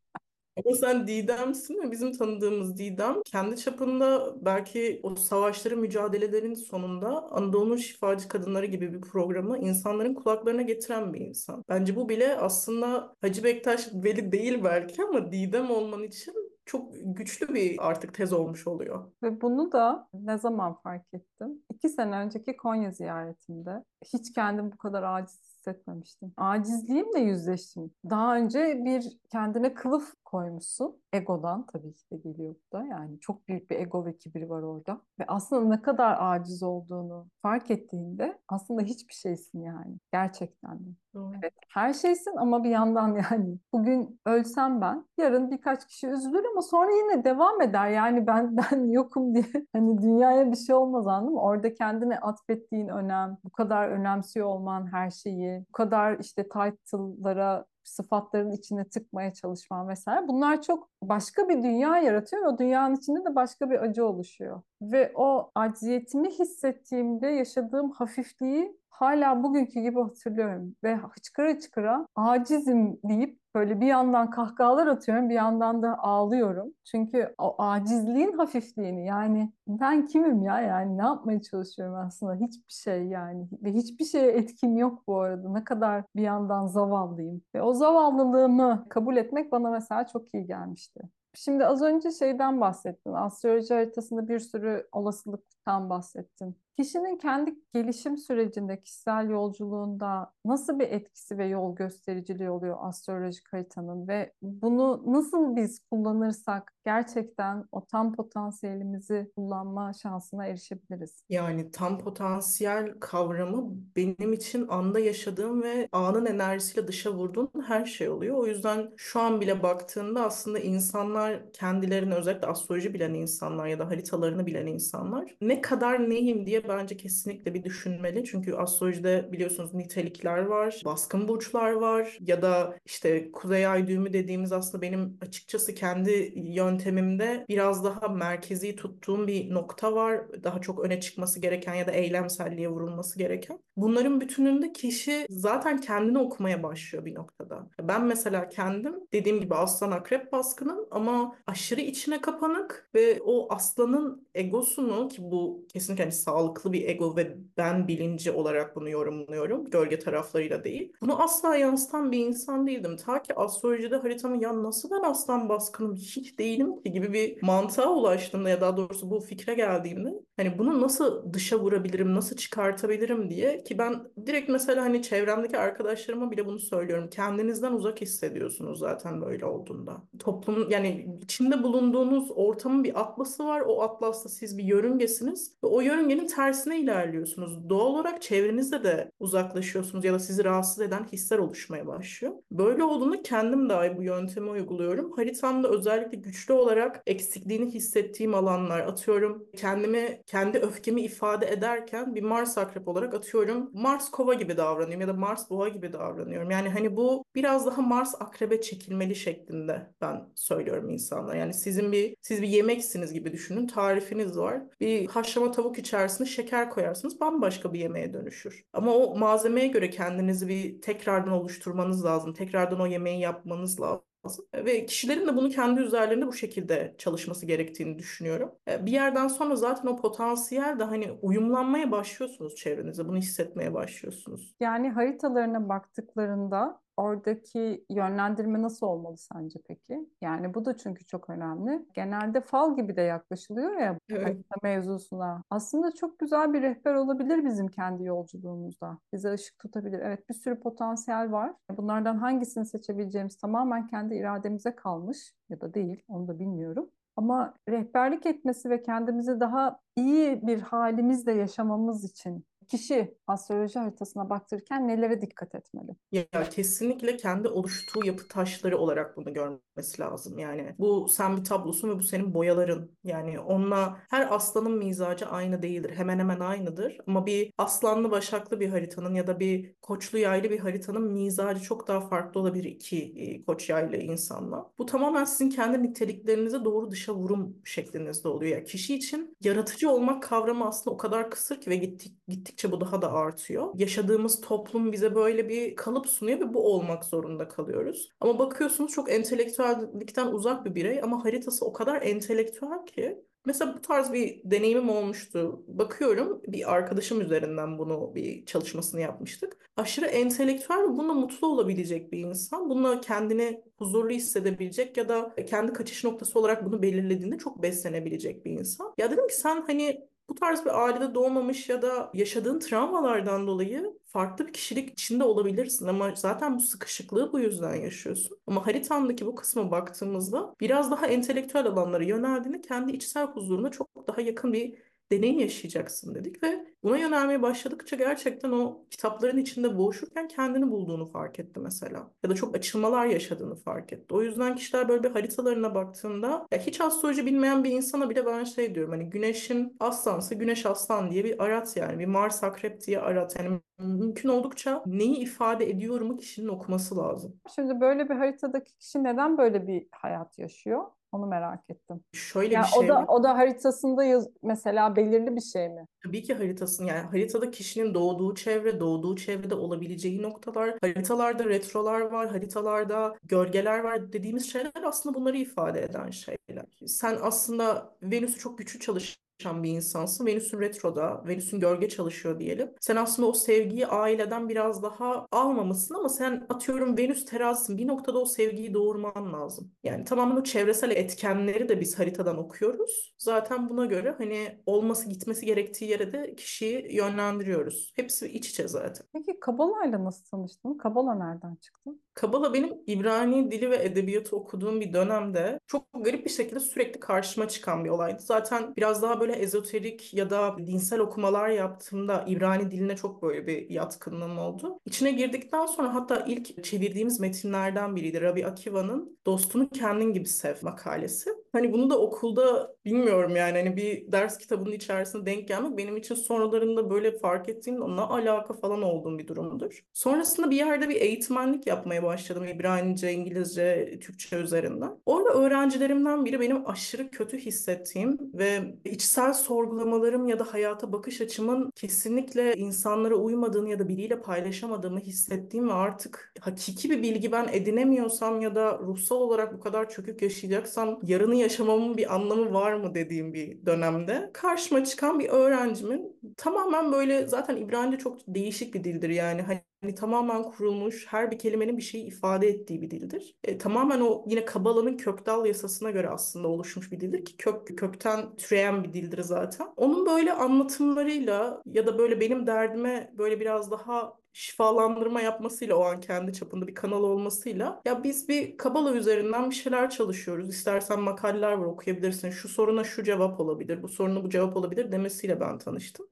[0.65, 7.77] Ama sen Didem'sin ve bizim tanıdığımız Didem kendi çapında belki o savaşların, mücadelelerin sonunda Anadolu'nun
[7.77, 11.63] şifacı kadınları gibi bir programı insanların kulaklarına getiren bir insan.
[11.69, 16.33] Bence bu bile aslında Hacı Bektaş Veli değil belki ama Didem olman için
[16.65, 19.11] çok güçlü bir artık tez olmuş oluyor.
[19.23, 21.61] Ve bunu da ne zaman fark ettim?
[21.73, 23.83] İki sene önceki Konya ziyaretimde.
[24.13, 26.33] Hiç kendimi bu kadar aciz hissetmemiştim.
[26.37, 27.91] Acizliğimle yüzleştim.
[28.09, 31.01] Daha önce bir kendine kılıf koymuşsun.
[31.15, 32.85] Egodan tabii ki de geliyor bu da.
[32.85, 35.01] Yani çok büyük bir ego ve kibir var orada.
[35.19, 39.97] Ve aslında ne kadar aciz olduğunu fark ettiğinde aslında hiçbir şeysin yani.
[40.11, 40.89] Gerçekten de.
[41.13, 41.33] Doğru.
[41.41, 46.61] Evet, her şeysin ama bir yandan yani bugün ölsem ben, yarın birkaç kişi üzülür ama
[46.61, 47.89] sonra yine devam eder.
[47.89, 51.41] Yani ben ben yokum diye hani dünyaya bir şey olmaz anladın mı?
[51.41, 58.51] Orada kendine atfettiğin önem, bu kadar önemsiyor olman her şeyi, bu kadar işte title'lara sıfatların
[58.51, 60.27] içine tıkmaya çalışman vesaire.
[60.27, 64.61] Bunlar çok başka bir dünya yaratıyor ve o dünyanın içinde de başka bir acı oluşuyor.
[64.81, 70.75] Ve o acziyetimi hissettiğimde yaşadığım hafifliği hala bugünkü gibi hatırlıyorum.
[70.83, 76.73] Ve hıçkıra hıçkıra acizim deyip böyle bir yandan kahkahalar atıyorum bir yandan da ağlıyorum.
[76.91, 83.03] Çünkü o acizliğin hafifliğini yani ben kimim ya yani ne yapmaya çalışıyorum aslında hiçbir şey
[83.07, 87.73] yani ve hiçbir şeye etkim yok bu arada ne kadar bir yandan zavallıyım ve o
[87.73, 91.01] zavallılığımı kabul etmek bana mesela çok iyi gelmişti.
[91.33, 93.13] Şimdi az önce şeyden bahsettin.
[93.13, 96.64] Astroloji haritasında bir sürü olasılıktan bahsettin.
[96.77, 104.07] Kişinin kendi gelişim sürecinde, kişisel yolculuğunda nasıl bir etkisi ve yol göstericiliği oluyor astrolojik haritanın
[104.07, 111.23] ve bunu nasıl biz kullanırsak gerçekten o tam potansiyelimizi kullanma şansına erişebiliriz?
[111.29, 118.09] Yani tam potansiyel kavramı benim için anda yaşadığım ve anın enerjisiyle dışa vurduğum her şey
[118.09, 118.35] oluyor.
[118.35, 123.87] O yüzden şu an bile baktığında aslında insanlar kendilerini özellikle astroloji bilen insanlar ya da
[123.87, 128.23] haritalarını bilen insanlar ne kadar neyim diye bence kesinlikle bir düşünmeli.
[128.23, 134.51] Çünkü astrolojide biliyorsunuz nitelikler var, baskın burçlar var ya da işte kuzey ay düğümü dediğimiz
[134.51, 140.43] aslında benim açıkçası kendi yöntemimde biraz daha merkezi tuttuğum bir nokta var.
[140.43, 143.59] Daha çok öne çıkması gereken ya da eylemselliğe vurulması gereken.
[143.77, 147.67] Bunların bütününde kişi zaten kendini okumaya başlıyor bir noktada.
[147.81, 154.27] Ben mesela kendim dediğim gibi aslan akrep baskınım ama aşırı içine kapanık ve o aslanın
[154.35, 156.13] egosunu ki bu kesinlikle hani
[156.55, 159.65] sağlıklı bir ego ve ben bilinci olarak bunu yorumluyorum.
[159.65, 160.93] Gölge taraflarıyla değil.
[161.01, 162.97] Bunu asla yansıtan bir insan değildim.
[162.97, 167.89] Ta ki astrolojide haritamı ya nasıl ben aslan baskınım hiç değilim ki gibi bir mantığa
[167.93, 173.63] ulaştığımda ya daha doğrusu bu fikre geldiğimde hani bunu nasıl dışa vurabilirim, nasıl çıkartabilirim diye
[173.63, 177.09] ki ben direkt mesela hani çevremdeki arkadaşlarıma bile bunu söylüyorum.
[177.11, 180.03] Kendinizden uzak hissediyorsunuz zaten böyle olduğunda.
[180.19, 183.61] Toplum yani içinde bulunduğunuz ortamın bir atlası var.
[183.67, 187.69] O atlasta siz bir yörüngesiniz ve o yörüngenin ters tersine ilerliyorsunuz.
[187.69, 192.33] Doğal olarak çevrenizde de uzaklaşıyorsunuz ya da sizi rahatsız eden hisler oluşmaya başlıyor.
[192.51, 195.11] Böyle olduğunda kendim dahi bu yöntemi uyguluyorum.
[195.11, 199.47] Haritamda özellikle güçlü olarak eksikliğini hissettiğim alanlar atıyorum.
[199.57, 203.69] Kendimi, kendi öfkemi ifade ederken bir Mars akrep olarak atıyorum.
[203.73, 206.51] Mars kova gibi davranıyorum ya da Mars boğa gibi davranıyorum.
[206.51, 211.35] Yani hani bu biraz daha Mars akrebe çekilmeli şeklinde ben söylüyorum insanlara.
[211.37, 213.67] Yani sizin bir siz bir yemeksiniz gibi düşünün.
[213.67, 214.61] Tarifiniz var.
[214.79, 218.65] Bir haşlama tavuk içerisine şeker koyarsınız bambaşka bir yemeğe dönüşür.
[218.73, 222.33] Ama o malzemeye göre kendinizi bir tekrardan oluşturmanız lazım.
[222.33, 224.05] Tekrardan o yemeği yapmanız lazım.
[224.53, 228.51] Ve kişilerin de bunu kendi üzerlerinde bu şekilde çalışması gerektiğini düşünüyorum.
[228.79, 233.07] Bir yerden sonra zaten o potansiyel de hani uyumlanmaya başlıyorsunuz çevrenize.
[233.07, 234.55] Bunu hissetmeye başlıyorsunuz.
[234.59, 240.09] Yani haritalarına baktıklarında oradaki yönlendirme nasıl olmalı sence peki?
[240.21, 241.85] Yani bu da çünkü çok önemli.
[241.93, 244.37] Genelde fal gibi de yaklaşılıyor ya Evet.
[244.63, 245.43] mevzusuna.
[245.49, 248.97] Aslında çok güzel bir rehber olabilir bizim kendi yolculuğumuzda.
[249.13, 249.99] Bize ışık tutabilir.
[249.99, 251.53] Evet bir sürü potansiyel var.
[251.77, 256.89] Bunlardan hangisini seçebileceğimiz tamamen kendi irademize kalmış ya da değil onu da bilmiyorum.
[257.15, 264.87] Ama rehberlik etmesi ve kendimizi daha iyi bir halimizle yaşamamız için kişi astroloji haritasına baktırırken
[264.87, 265.95] nelere dikkat etmeli?
[266.11, 270.39] Ya kesinlikle kendi oluştuğu yapı taşları olarak bunu görmesi lazım.
[270.39, 272.91] Yani bu sen bir tablosun ve bu senin boyaların.
[273.03, 275.91] Yani onunla her aslanın mizacı aynı değildir.
[275.95, 276.97] Hemen hemen aynıdır.
[277.07, 281.87] Ama bir aslanlı başaklı bir haritanın ya da bir koçlu yaylı bir haritanın mizacı çok
[281.87, 284.71] daha farklı olabilir iki e, koç yaylı insanla.
[284.77, 288.51] Bu tamamen sizin kendi niteliklerinize doğru dışa vurum şeklinizde oluyor.
[288.57, 292.81] Yani kişi için yaratıcı olmak kavramı aslında o kadar kısır ki ve gittik, gittikçe bu
[292.81, 293.71] daha da artıyor.
[293.75, 298.09] Yaşadığımız toplum bize böyle bir kalıp sunuyor ve bu olmak zorunda kalıyoruz.
[298.19, 303.81] Ama bakıyorsunuz çok entelektüellikten uzak bir birey ama haritası o kadar entelektüel ki Mesela bu
[303.81, 305.63] tarz bir deneyimim olmuştu.
[305.67, 309.57] Bakıyorum bir arkadaşım üzerinden bunu bir çalışmasını yapmıştık.
[309.77, 312.69] Aşırı entelektüel ve bununla mutlu olabilecek bir insan.
[312.69, 318.51] Bununla kendini huzurlu hissedebilecek ya da kendi kaçış noktası olarak bunu belirlediğinde çok beslenebilecek bir
[318.51, 318.93] insan.
[318.97, 323.99] Ya dedim ki sen hani bu tarz bir ailede doğmamış ya da yaşadığın travmalardan dolayı
[324.05, 328.37] farklı bir kişilik içinde olabilirsin ama zaten bu sıkışıklığı bu yüzden yaşıyorsun.
[328.47, 334.21] Ama haritandaki bu kısma baktığımızda biraz daha entelektüel alanlara yöneldiğinde kendi içsel huzuruna çok daha
[334.21, 334.77] yakın bir
[335.11, 341.39] deneyim yaşayacaksın dedik ve buna yönelmeye başladıkça gerçekten o kitapların içinde boğuşurken kendini bulduğunu fark
[341.39, 342.11] etti mesela.
[342.23, 344.13] Ya da çok açılmalar yaşadığını fark etti.
[344.15, 348.43] O yüzden kişiler böyle bir haritalarına baktığında ya hiç astroloji bilmeyen bir insana bile ben
[348.43, 352.99] şey diyorum hani güneşin aslansa güneş aslan diye bir arat yani bir Mars akrep diye
[352.99, 357.39] arat yani mümkün oldukça neyi ifade ediyorumu kişinin okuması lazım.
[357.55, 360.83] Şimdi böyle bir haritadaki kişi neden böyle bir hayat yaşıyor?
[361.15, 362.01] Onu merak ettim.
[362.13, 363.05] Şöyle Yani bir şey o da var.
[363.07, 365.85] o da haritasında yaz, mesela belirli bir şey mi?
[366.03, 372.29] Tabii ki haritasını yani haritada kişinin doğduğu çevre, doğduğu çevrede olabileceği noktalar, haritalarda retrolar var,
[372.29, 376.65] haritalarda gölgeler var dediğimiz şeyler aslında bunları ifade eden şeyler.
[376.85, 380.25] Sen aslında Venüs'ü çok güçlü çalışan bir insansın.
[380.25, 382.71] Venüs'ün retroda, Venüs'ün gölge çalışıyor diyelim.
[382.81, 387.77] Sen aslında o sevgiyi aileden biraz daha almamışsın ama sen atıyorum Venüs terazisin.
[387.77, 389.71] Bir noktada o sevgiyi doğurman lazım.
[389.83, 393.13] Yani tamamen o çevresel etkenleri de biz haritadan okuyoruz.
[393.17, 397.93] Zaten buna göre hani olması gitmesi gerektiği yere de kişiyi yönlendiriyoruz.
[397.95, 399.07] Hepsi iç içe zaten.
[399.13, 400.77] Peki Kabala'yla nasıl tanıştın?
[400.77, 401.91] Kabala nereden çıktı?
[402.15, 407.47] Kabala benim İbrani dili ve edebiyatı okuduğum bir dönemde çok garip bir şekilde sürekli karşıma
[407.47, 408.21] çıkan bir olaydı.
[408.21, 413.69] Zaten biraz daha böyle ezoterik ya da dinsel okumalar yaptığımda İbrani diline çok böyle bir
[413.69, 414.79] yatkınlığım oldu.
[414.85, 418.21] İçine girdikten sonra hatta ilk çevirdiğimiz metinlerden biriydi.
[418.21, 421.29] Rabbi Akiva'nın Dostunu Kendin Gibi Sev makalesi.
[421.55, 426.15] Hani bunu da okulda bilmiyorum yani hani bir ders kitabının içerisinde denk gelmek benim için
[426.15, 429.83] sonralarında böyle fark ettiğimde onunla alaka falan olduğum bir durumdur.
[429.93, 434.91] Sonrasında bir yerde bir eğitmenlik yapmaya başladım İbranice, İngilizce, Türkçe üzerinden.
[435.05, 441.71] Orada öğrencilerimden biri benim aşırı kötü hissettiğim ve içsel sorgulamalarım ya da hayata bakış açımın
[441.75, 448.41] kesinlikle insanlara uymadığını ya da biriyle paylaşamadığımı hissettiğim ve artık hakiki bir bilgi ben edinemiyorsam
[448.41, 453.33] ya da ruhsal olarak bu kadar çökük yaşayacaksam yarını yaşamamın bir anlamı var mı dediğim
[453.33, 459.41] bir dönemde karşıma çıkan bir öğrencimin tamamen böyle zaten İbranice çok değişik bir dildir yani
[459.41, 463.35] hani tamamen kurulmuş, her bir kelimenin bir şeyi ifade ettiği bir dildir.
[463.43, 468.35] E, tamamen o yine Kabala'nın kökdal yasasına göre aslında oluşmuş bir dildir ki kök kökten
[468.35, 469.67] türeyen bir dildir zaten.
[469.77, 475.99] Onun böyle anlatımlarıyla ya da böyle benim derdime böyle biraz daha şifalandırma yapmasıyla o an
[475.99, 480.49] kendi çapında bir kanal olmasıyla ya biz bir Kabala üzerinden bir şeyler çalışıyoruz.
[480.49, 482.29] İstersen makaleler var okuyabilirsin.
[482.29, 486.07] Şu soruna şu cevap olabilir, bu soruna bu cevap olabilir demesiyle ben tanıştım.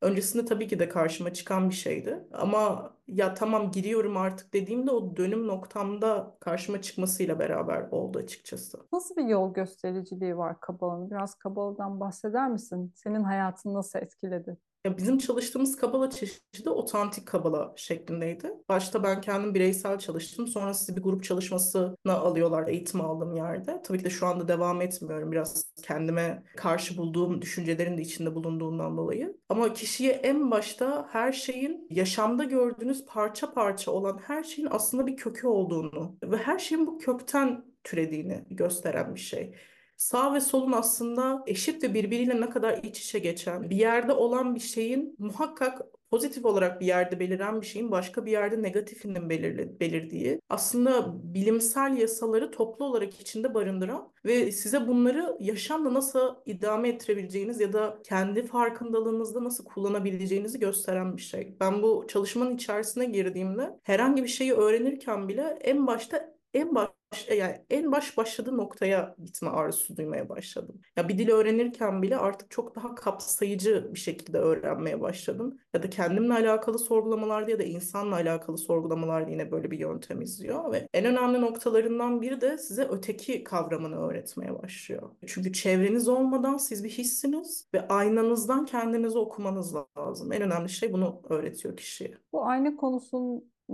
[0.00, 2.26] Öncesinde tabii ki de karşıma çıkan bir şeydi.
[2.32, 8.78] Ama ya tamam giriyorum artık dediğimde o dönüm noktamda karşıma çıkmasıyla beraber oldu açıkçası.
[8.92, 11.10] Nasıl bir yol göstericiliği var Kabala'nın?
[11.10, 12.92] Biraz Kabala'dan bahseder misin?
[12.94, 14.56] Senin hayatını nasıl etkiledi?
[14.84, 18.50] Ya bizim çalıştığımız kabala çeşidi otantik kabala şeklindeydi.
[18.68, 20.46] Başta ben kendim bireysel çalıştım.
[20.46, 23.82] Sonra sizi bir grup çalışmasına alıyorlar eğitim aldığım yerde.
[23.84, 25.32] Tabii ki de şu anda devam etmiyorum.
[25.32, 29.36] Biraz kendime karşı bulduğum düşüncelerin de içinde bulunduğundan dolayı.
[29.48, 35.16] Ama kişiye en başta her şeyin yaşamda gördüğünüz parça parça olan her şeyin aslında bir
[35.16, 39.54] kökü olduğunu ve her şeyin bu kökten türediğini gösteren bir şey.
[40.02, 44.54] Sağ ve solun aslında eşit ve birbiriyle ne kadar iç içe geçen, bir yerde olan
[44.54, 49.80] bir şeyin muhakkak pozitif olarak bir yerde beliren bir şeyin başka bir yerde negatifinin belirli,
[49.80, 57.60] belirdiği aslında bilimsel yasaları toplu olarak içinde barındıran ve size bunları yaşamla nasıl idame ettirebileceğiniz
[57.60, 61.56] ya da kendi farkındalığınızda nasıl kullanabileceğinizi gösteren bir şey.
[61.60, 66.88] Ben bu çalışmanın içerisine girdiğimde herhangi bir şeyi öğrenirken bile en başta en baş
[67.36, 70.80] yani en baş başladığı noktaya gitme arzusu duymaya başladım.
[70.96, 75.58] Ya bir dili öğrenirken bile artık çok daha kapsayıcı bir şekilde öğrenmeye başladım.
[75.74, 80.72] Ya da kendimle alakalı sorgulamalarda ya da insanla alakalı sorgulamalarda yine böyle bir yöntem izliyor
[80.72, 85.10] ve en önemli noktalarından biri de size öteki kavramını öğretmeye başlıyor.
[85.26, 90.32] Çünkü çevreniz olmadan siz bir hissiniz ve aynanızdan kendinizi okumanız lazım.
[90.32, 92.18] En önemli şey bunu öğretiyor kişiye.
[92.32, 92.76] Bu ayna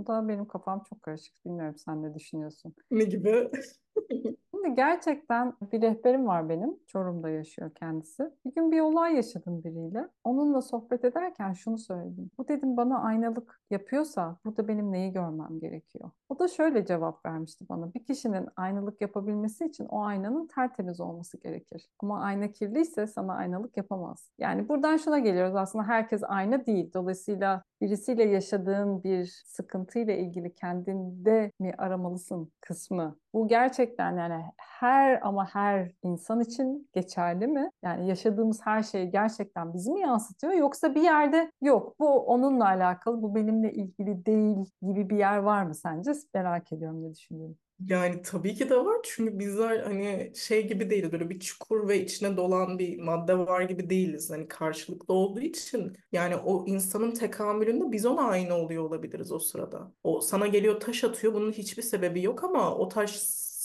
[0.03, 1.45] konusunda benim kafam çok karışık.
[1.45, 2.75] Bilmiyorum sen ne düşünüyorsun?
[2.91, 3.49] Ne gibi?
[4.61, 6.77] Şimdi gerçekten bir rehberim var benim.
[6.87, 8.31] Çorum'da yaşıyor kendisi.
[8.45, 10.07] Bir gün bir olay yaşadım biriyle.
[10.23, 12.31] Onunla sohbet ederken şunu söyledim.
[12.37, 16.11] Bu dedim bana aynalık yapıyorsa burada benim neyi görmem gerekiyor?
[16.29, 17.93] O da şöyle cevap vermişti bana.
[17.93, 21.89] Bir kişinin aynalık yapabilmesi için o aynanın tertemiz olması gerekir.
[21.99, 24.31] Ama ayna kirliyse sana aynalık yapamaz.
[24.37, 26.93] Yani buradan şuna geliyoruz aslında herkes ayna değil.
[26.93, 33.15] Dolayısıyla birisiyle yaşadığın bir sıkıntıyla ilgili kendinde mi aramalısın kısmı.
[33.33, 37.71] Bu gerçekten yani her ama her insan için geçerli mi?
[37.83, 43.21] Yani yaşadığımız her şey gerçekten bizi mi yansıtıyor yoksa bir yerde yok bu onunla alakalı
[43.21, 46.11] bu benimle ilgili değil gibi bir yer var mı sence?
[46.33, 47.68] Merak ediyorum ne düşünüyorsun.
[47.79, 48.97] Yani tabii ki de var.
[49.03, 51.11] Çünkü bizler hani şey gibi değiliz.
[51.11, 54.29] Böyle bir çukur ve içine dolan bir madde var gibi değiliz.
[54.29, 55.97] Hani karşılıklı olduğu için.
[56.11, 59.93] Yani o insanın tekamülünde biz ona aynı oluyor olabiliriz o sırada.
[60.03, 61.33] O sana geliyor taş atıyor.
[61.33, 63.11] Bunun hiçbir sebebi yok ama o taş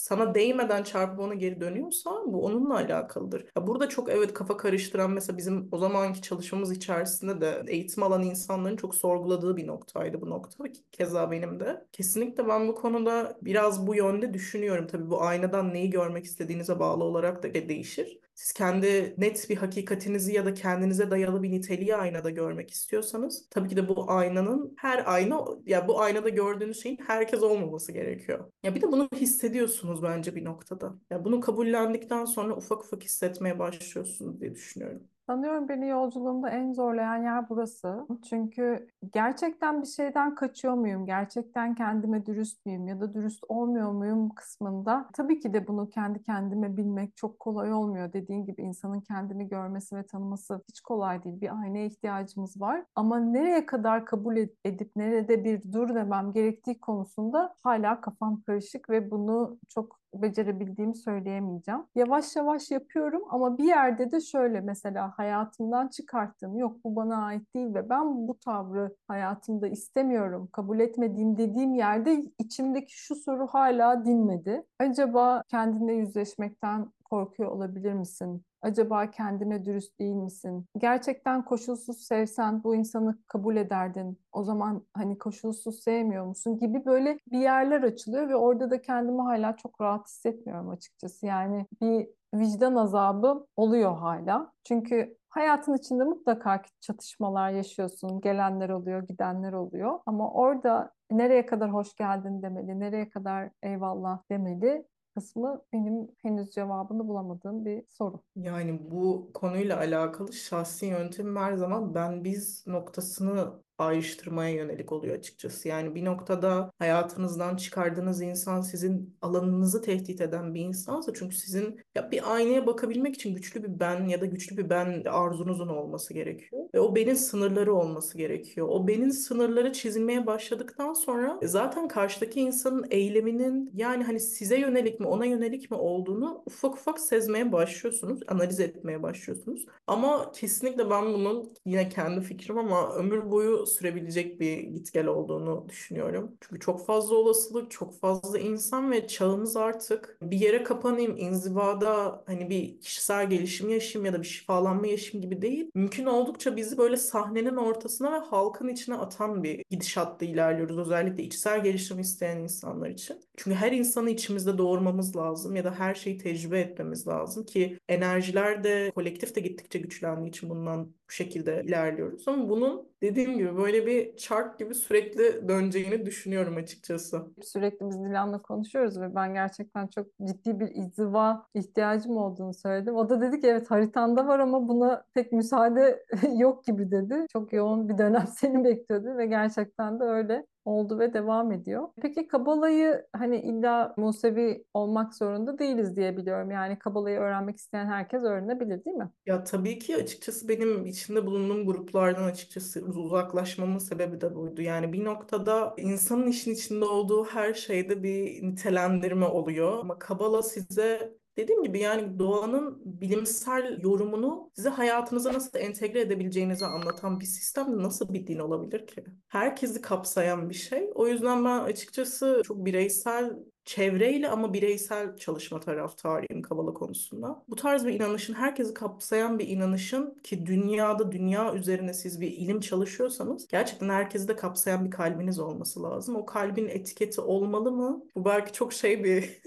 [0.05, 3.45] sana değmeden çarpıp ona geri dönüyorsa bu onunla alakalıdır.
[3.57, 8.23] Ya burada çok evet kafa karıştıran mesela bizim o zamanki çalışmamız içerisinde de eğitim alan
[8.23, 10.63] insanların çok sorguladığı bir noktaydı bu nokta.
[10.91, 11.85] Keza benim de.
[11.91, 14.87] Kesinlikle ben bu konuda biraz bu yönde düşünüyorum.
[14.87, 18.19] Tabii bu aynadan neyi görmek istediğinize bağlı olarak da değişir.
[18.35, 23.69] Siz kendi net bir hakikatinizi ya da kendinize dayalı bir niteliği aynada görmek istiyorsanız tabii
[23.69, 28.51] ki de bu aynanın her ayna ya bu aynada gördüğünüz şeyin herkes olmaması gerekiyor.
[28.63, 30.95] Ya bir de bunu hissediyorsunuz bence bir noktada.
[31.09, 35.07] Ya bunu kabullendikten sonra ufak ufak hissetmeye başlıyorsunuz diye düşünüyorum.
[35.27, 38.07] Sanıyorum beni yolculuğumda en zorlayan yer burası.
[38.29, 41.05] Çünkü gerçekten bir şeyden kaçıyor muyum?
[41.05, 45.09] Gerçekten kendime dürüst müyüm ya da dürüst olmuyor muyum kısmında.
[45.13, 48.13] Tabii ki de bunu kendi kendime bilmek çok kolay olmuyor.
[48.13, 51.41] Dediğin gibi insanın kendini görmesi ve tanıması hiç kolay değil.
[51.41, 52.85] Bir aynaya ihtiyacımız var.
[52.95, 59.11] Ama nereye kadar kabul edip nerede bir dur demem gerektiği konusunda hala kafam karışık ve
[59.11, 61.81] bunu çok becerebildiğimi söyleyemeyeceğim.
[61.95, 67.53] Yavaş yavaş yapıyorum ama bir yerde de şöyle mesela hayatımdan çıkarttığım yok bu bana ait
[67.55, 74.05] değil ve ben bu tavrı hayatımda istemiyorum, kabul etmediğim dediğim yerde içimdeki şu soru hala
[74.05, 74.63] dinmedi.
[74.79, 78.43] Acaba kendine yüzleşmekten korkuyor olabilir misin?
[78.61, 80.65] Acaba kendine dürüst değil misin?
[80.77, 84.19] Gerçekten koşulsuz sevsen bu insanı kabul ederdin.
[84.31, 89.21] O zaman hani koşulsuz sevmiyor musun gibi böyle bir yerler açılıyor ve orada da kendimi
[89.21, 91.25] hala çok rahat hissetmiyorum açıkçası.
[91.25, 94.51] Yani bir vicdan azabı oluyor hala.
[94.63, 98.21] Çünkü hayatın içinde mutlaka çatışmalar yaşıyorsun.
[98.21, 99.99] Gelenler oluyor, gidenler oluyor.
[100.05, 107.07] Ama orada nereye kadar hoş geldin demeli, nereye kadar eyvallah demeli kısmı benim henüz cevabını
[107.07, 108.21] bulamadığım bir soru.
[108.35, 115.67] Yani bu konuyla alakalı şahsi yöntemim her zaman ben biz noktasını ayrıştırmaya yönelik oluyor açıkçası.
[115.67, 122.11] Yani bir noktada hayatınızdan çıkardığınız insan sizin alanınızı tehdit eden bir insansa çünkü sizin ya
[122.11, 126.63] bir aynaya bakabilmek için güçlü bir ben ya da güçlü bir ben arzunuzun olması gerekiyor.
[126.75, 128.67] Ve o benin sınırları olması gerekiyor.
[128.69, 135.07] O benin sınırları çizilmeye başladıktan sonra zaten karşıdaki insanın eyleminin yani hani size yönelik mi
[135.07, 139.65] ona yönelik mi olduğunu ufak ufak sezmeye başlıyorsunuz, analiz etmeye başlıyorsunuz.
[139.87, 145.65] Ama kesinlikle ben bunun yine kendi fikrim ama ömür boyu sürebilecek bir git gel olduğunu
[145.69, 146.37] düşünüyorum.
[146.41, 152.49] Çünkü çok fazla olasılık, çok fazla insan ve çağımız artık bir yere kapanayım, inzivada hani
[152.49, 155.71] bir kişisel gelişim yaşayayım ya da bir şifalanma yaşayayım gibi değil.
[155.75, 160.77] Mümkün oldukça bizi böyle sahnenin ortasına ve halkın içine atan bir gidişatta ilerliyoruz.
[160.77, 163.21] Özellikle içsel gelişim isteyen insanlar için.
[163.37, 168.63] Çünkü her insanı içimizde doğurmamız lazım ya da her şeyi tecrübe etmemiz lazım ki enerjiler
[168.63, 172.27] de kolektif de gittikçe güçlendiği için bundan bu şekilde ilerliyoruz.
[172.27, 177.21] Ama bunun dediğim gibi böyle bir çark gibi sürekli döneceğini düşünüyorum açıkçası.
[177.41, 182.95] Sürekli biz Dilan'la konuşuyoruz ve ben gerçekten çok ciddi bir inziva ihtiyacım olduğunu söyledim.
[182.95, 186.05] O da dedi ki evet haritanda var ama buna pek müsaade
[186.37, 187.25] yok gibi dedi.
[187.33, 191.87] Çok yoğun bir dönem seni bekliyordu ve gerçekten de öyle oldu ve devam ediyor.
[192.01, 196.51] Peki Kabala'yı hani illa Musevi olmak zorunda değiliz diye biliyorum.
[196.51, 199.11] Yani Kabala'yı öğrenmek isteyen herkes öğrenebilir değil mi?
[199.25, 204.61] Ya tabii ki açıkçası benim içinde bulunduğum gruplardan açıkçası uzaklaşmamın sebebi de buydu.
[204.61, 209.79] Yani bir noktada insanın işin içinde olduğu her şeyde bir nitelendirme oluyor.
[209.79, 217.19] Ama Kabala size Dediğim gibi yani doğanın bilimsel yorumunu size hayatınıza nasıl entegre edebileceğinizi anlatan
[217.19, 219.03] bir sistem nasıl bir din olabilir ki?
[219.27, 220.89] Herkesi kapsayan bir şey.
[220.95, 223.35] O yüzden ben açıkçası çok bireysel
[223.65, 227.43] çevreyle ama bireysel çalışma taraftarıyım Kabala konusunda.
[227.49, 232.59] Bu tarz bir inanışın, herkesi kapsayan bir inanışın ki dünyada, dünya üzerine siz bir ilim
[232.59, 236.15] çalışıyorsanız gerçekten herkesi de kapsayan bir kalbiniz olması lazım.
[236.15, 238.03] O kalbin etiketi olmalı mı?
[238.15, 239.41] Bu belki çok şey bir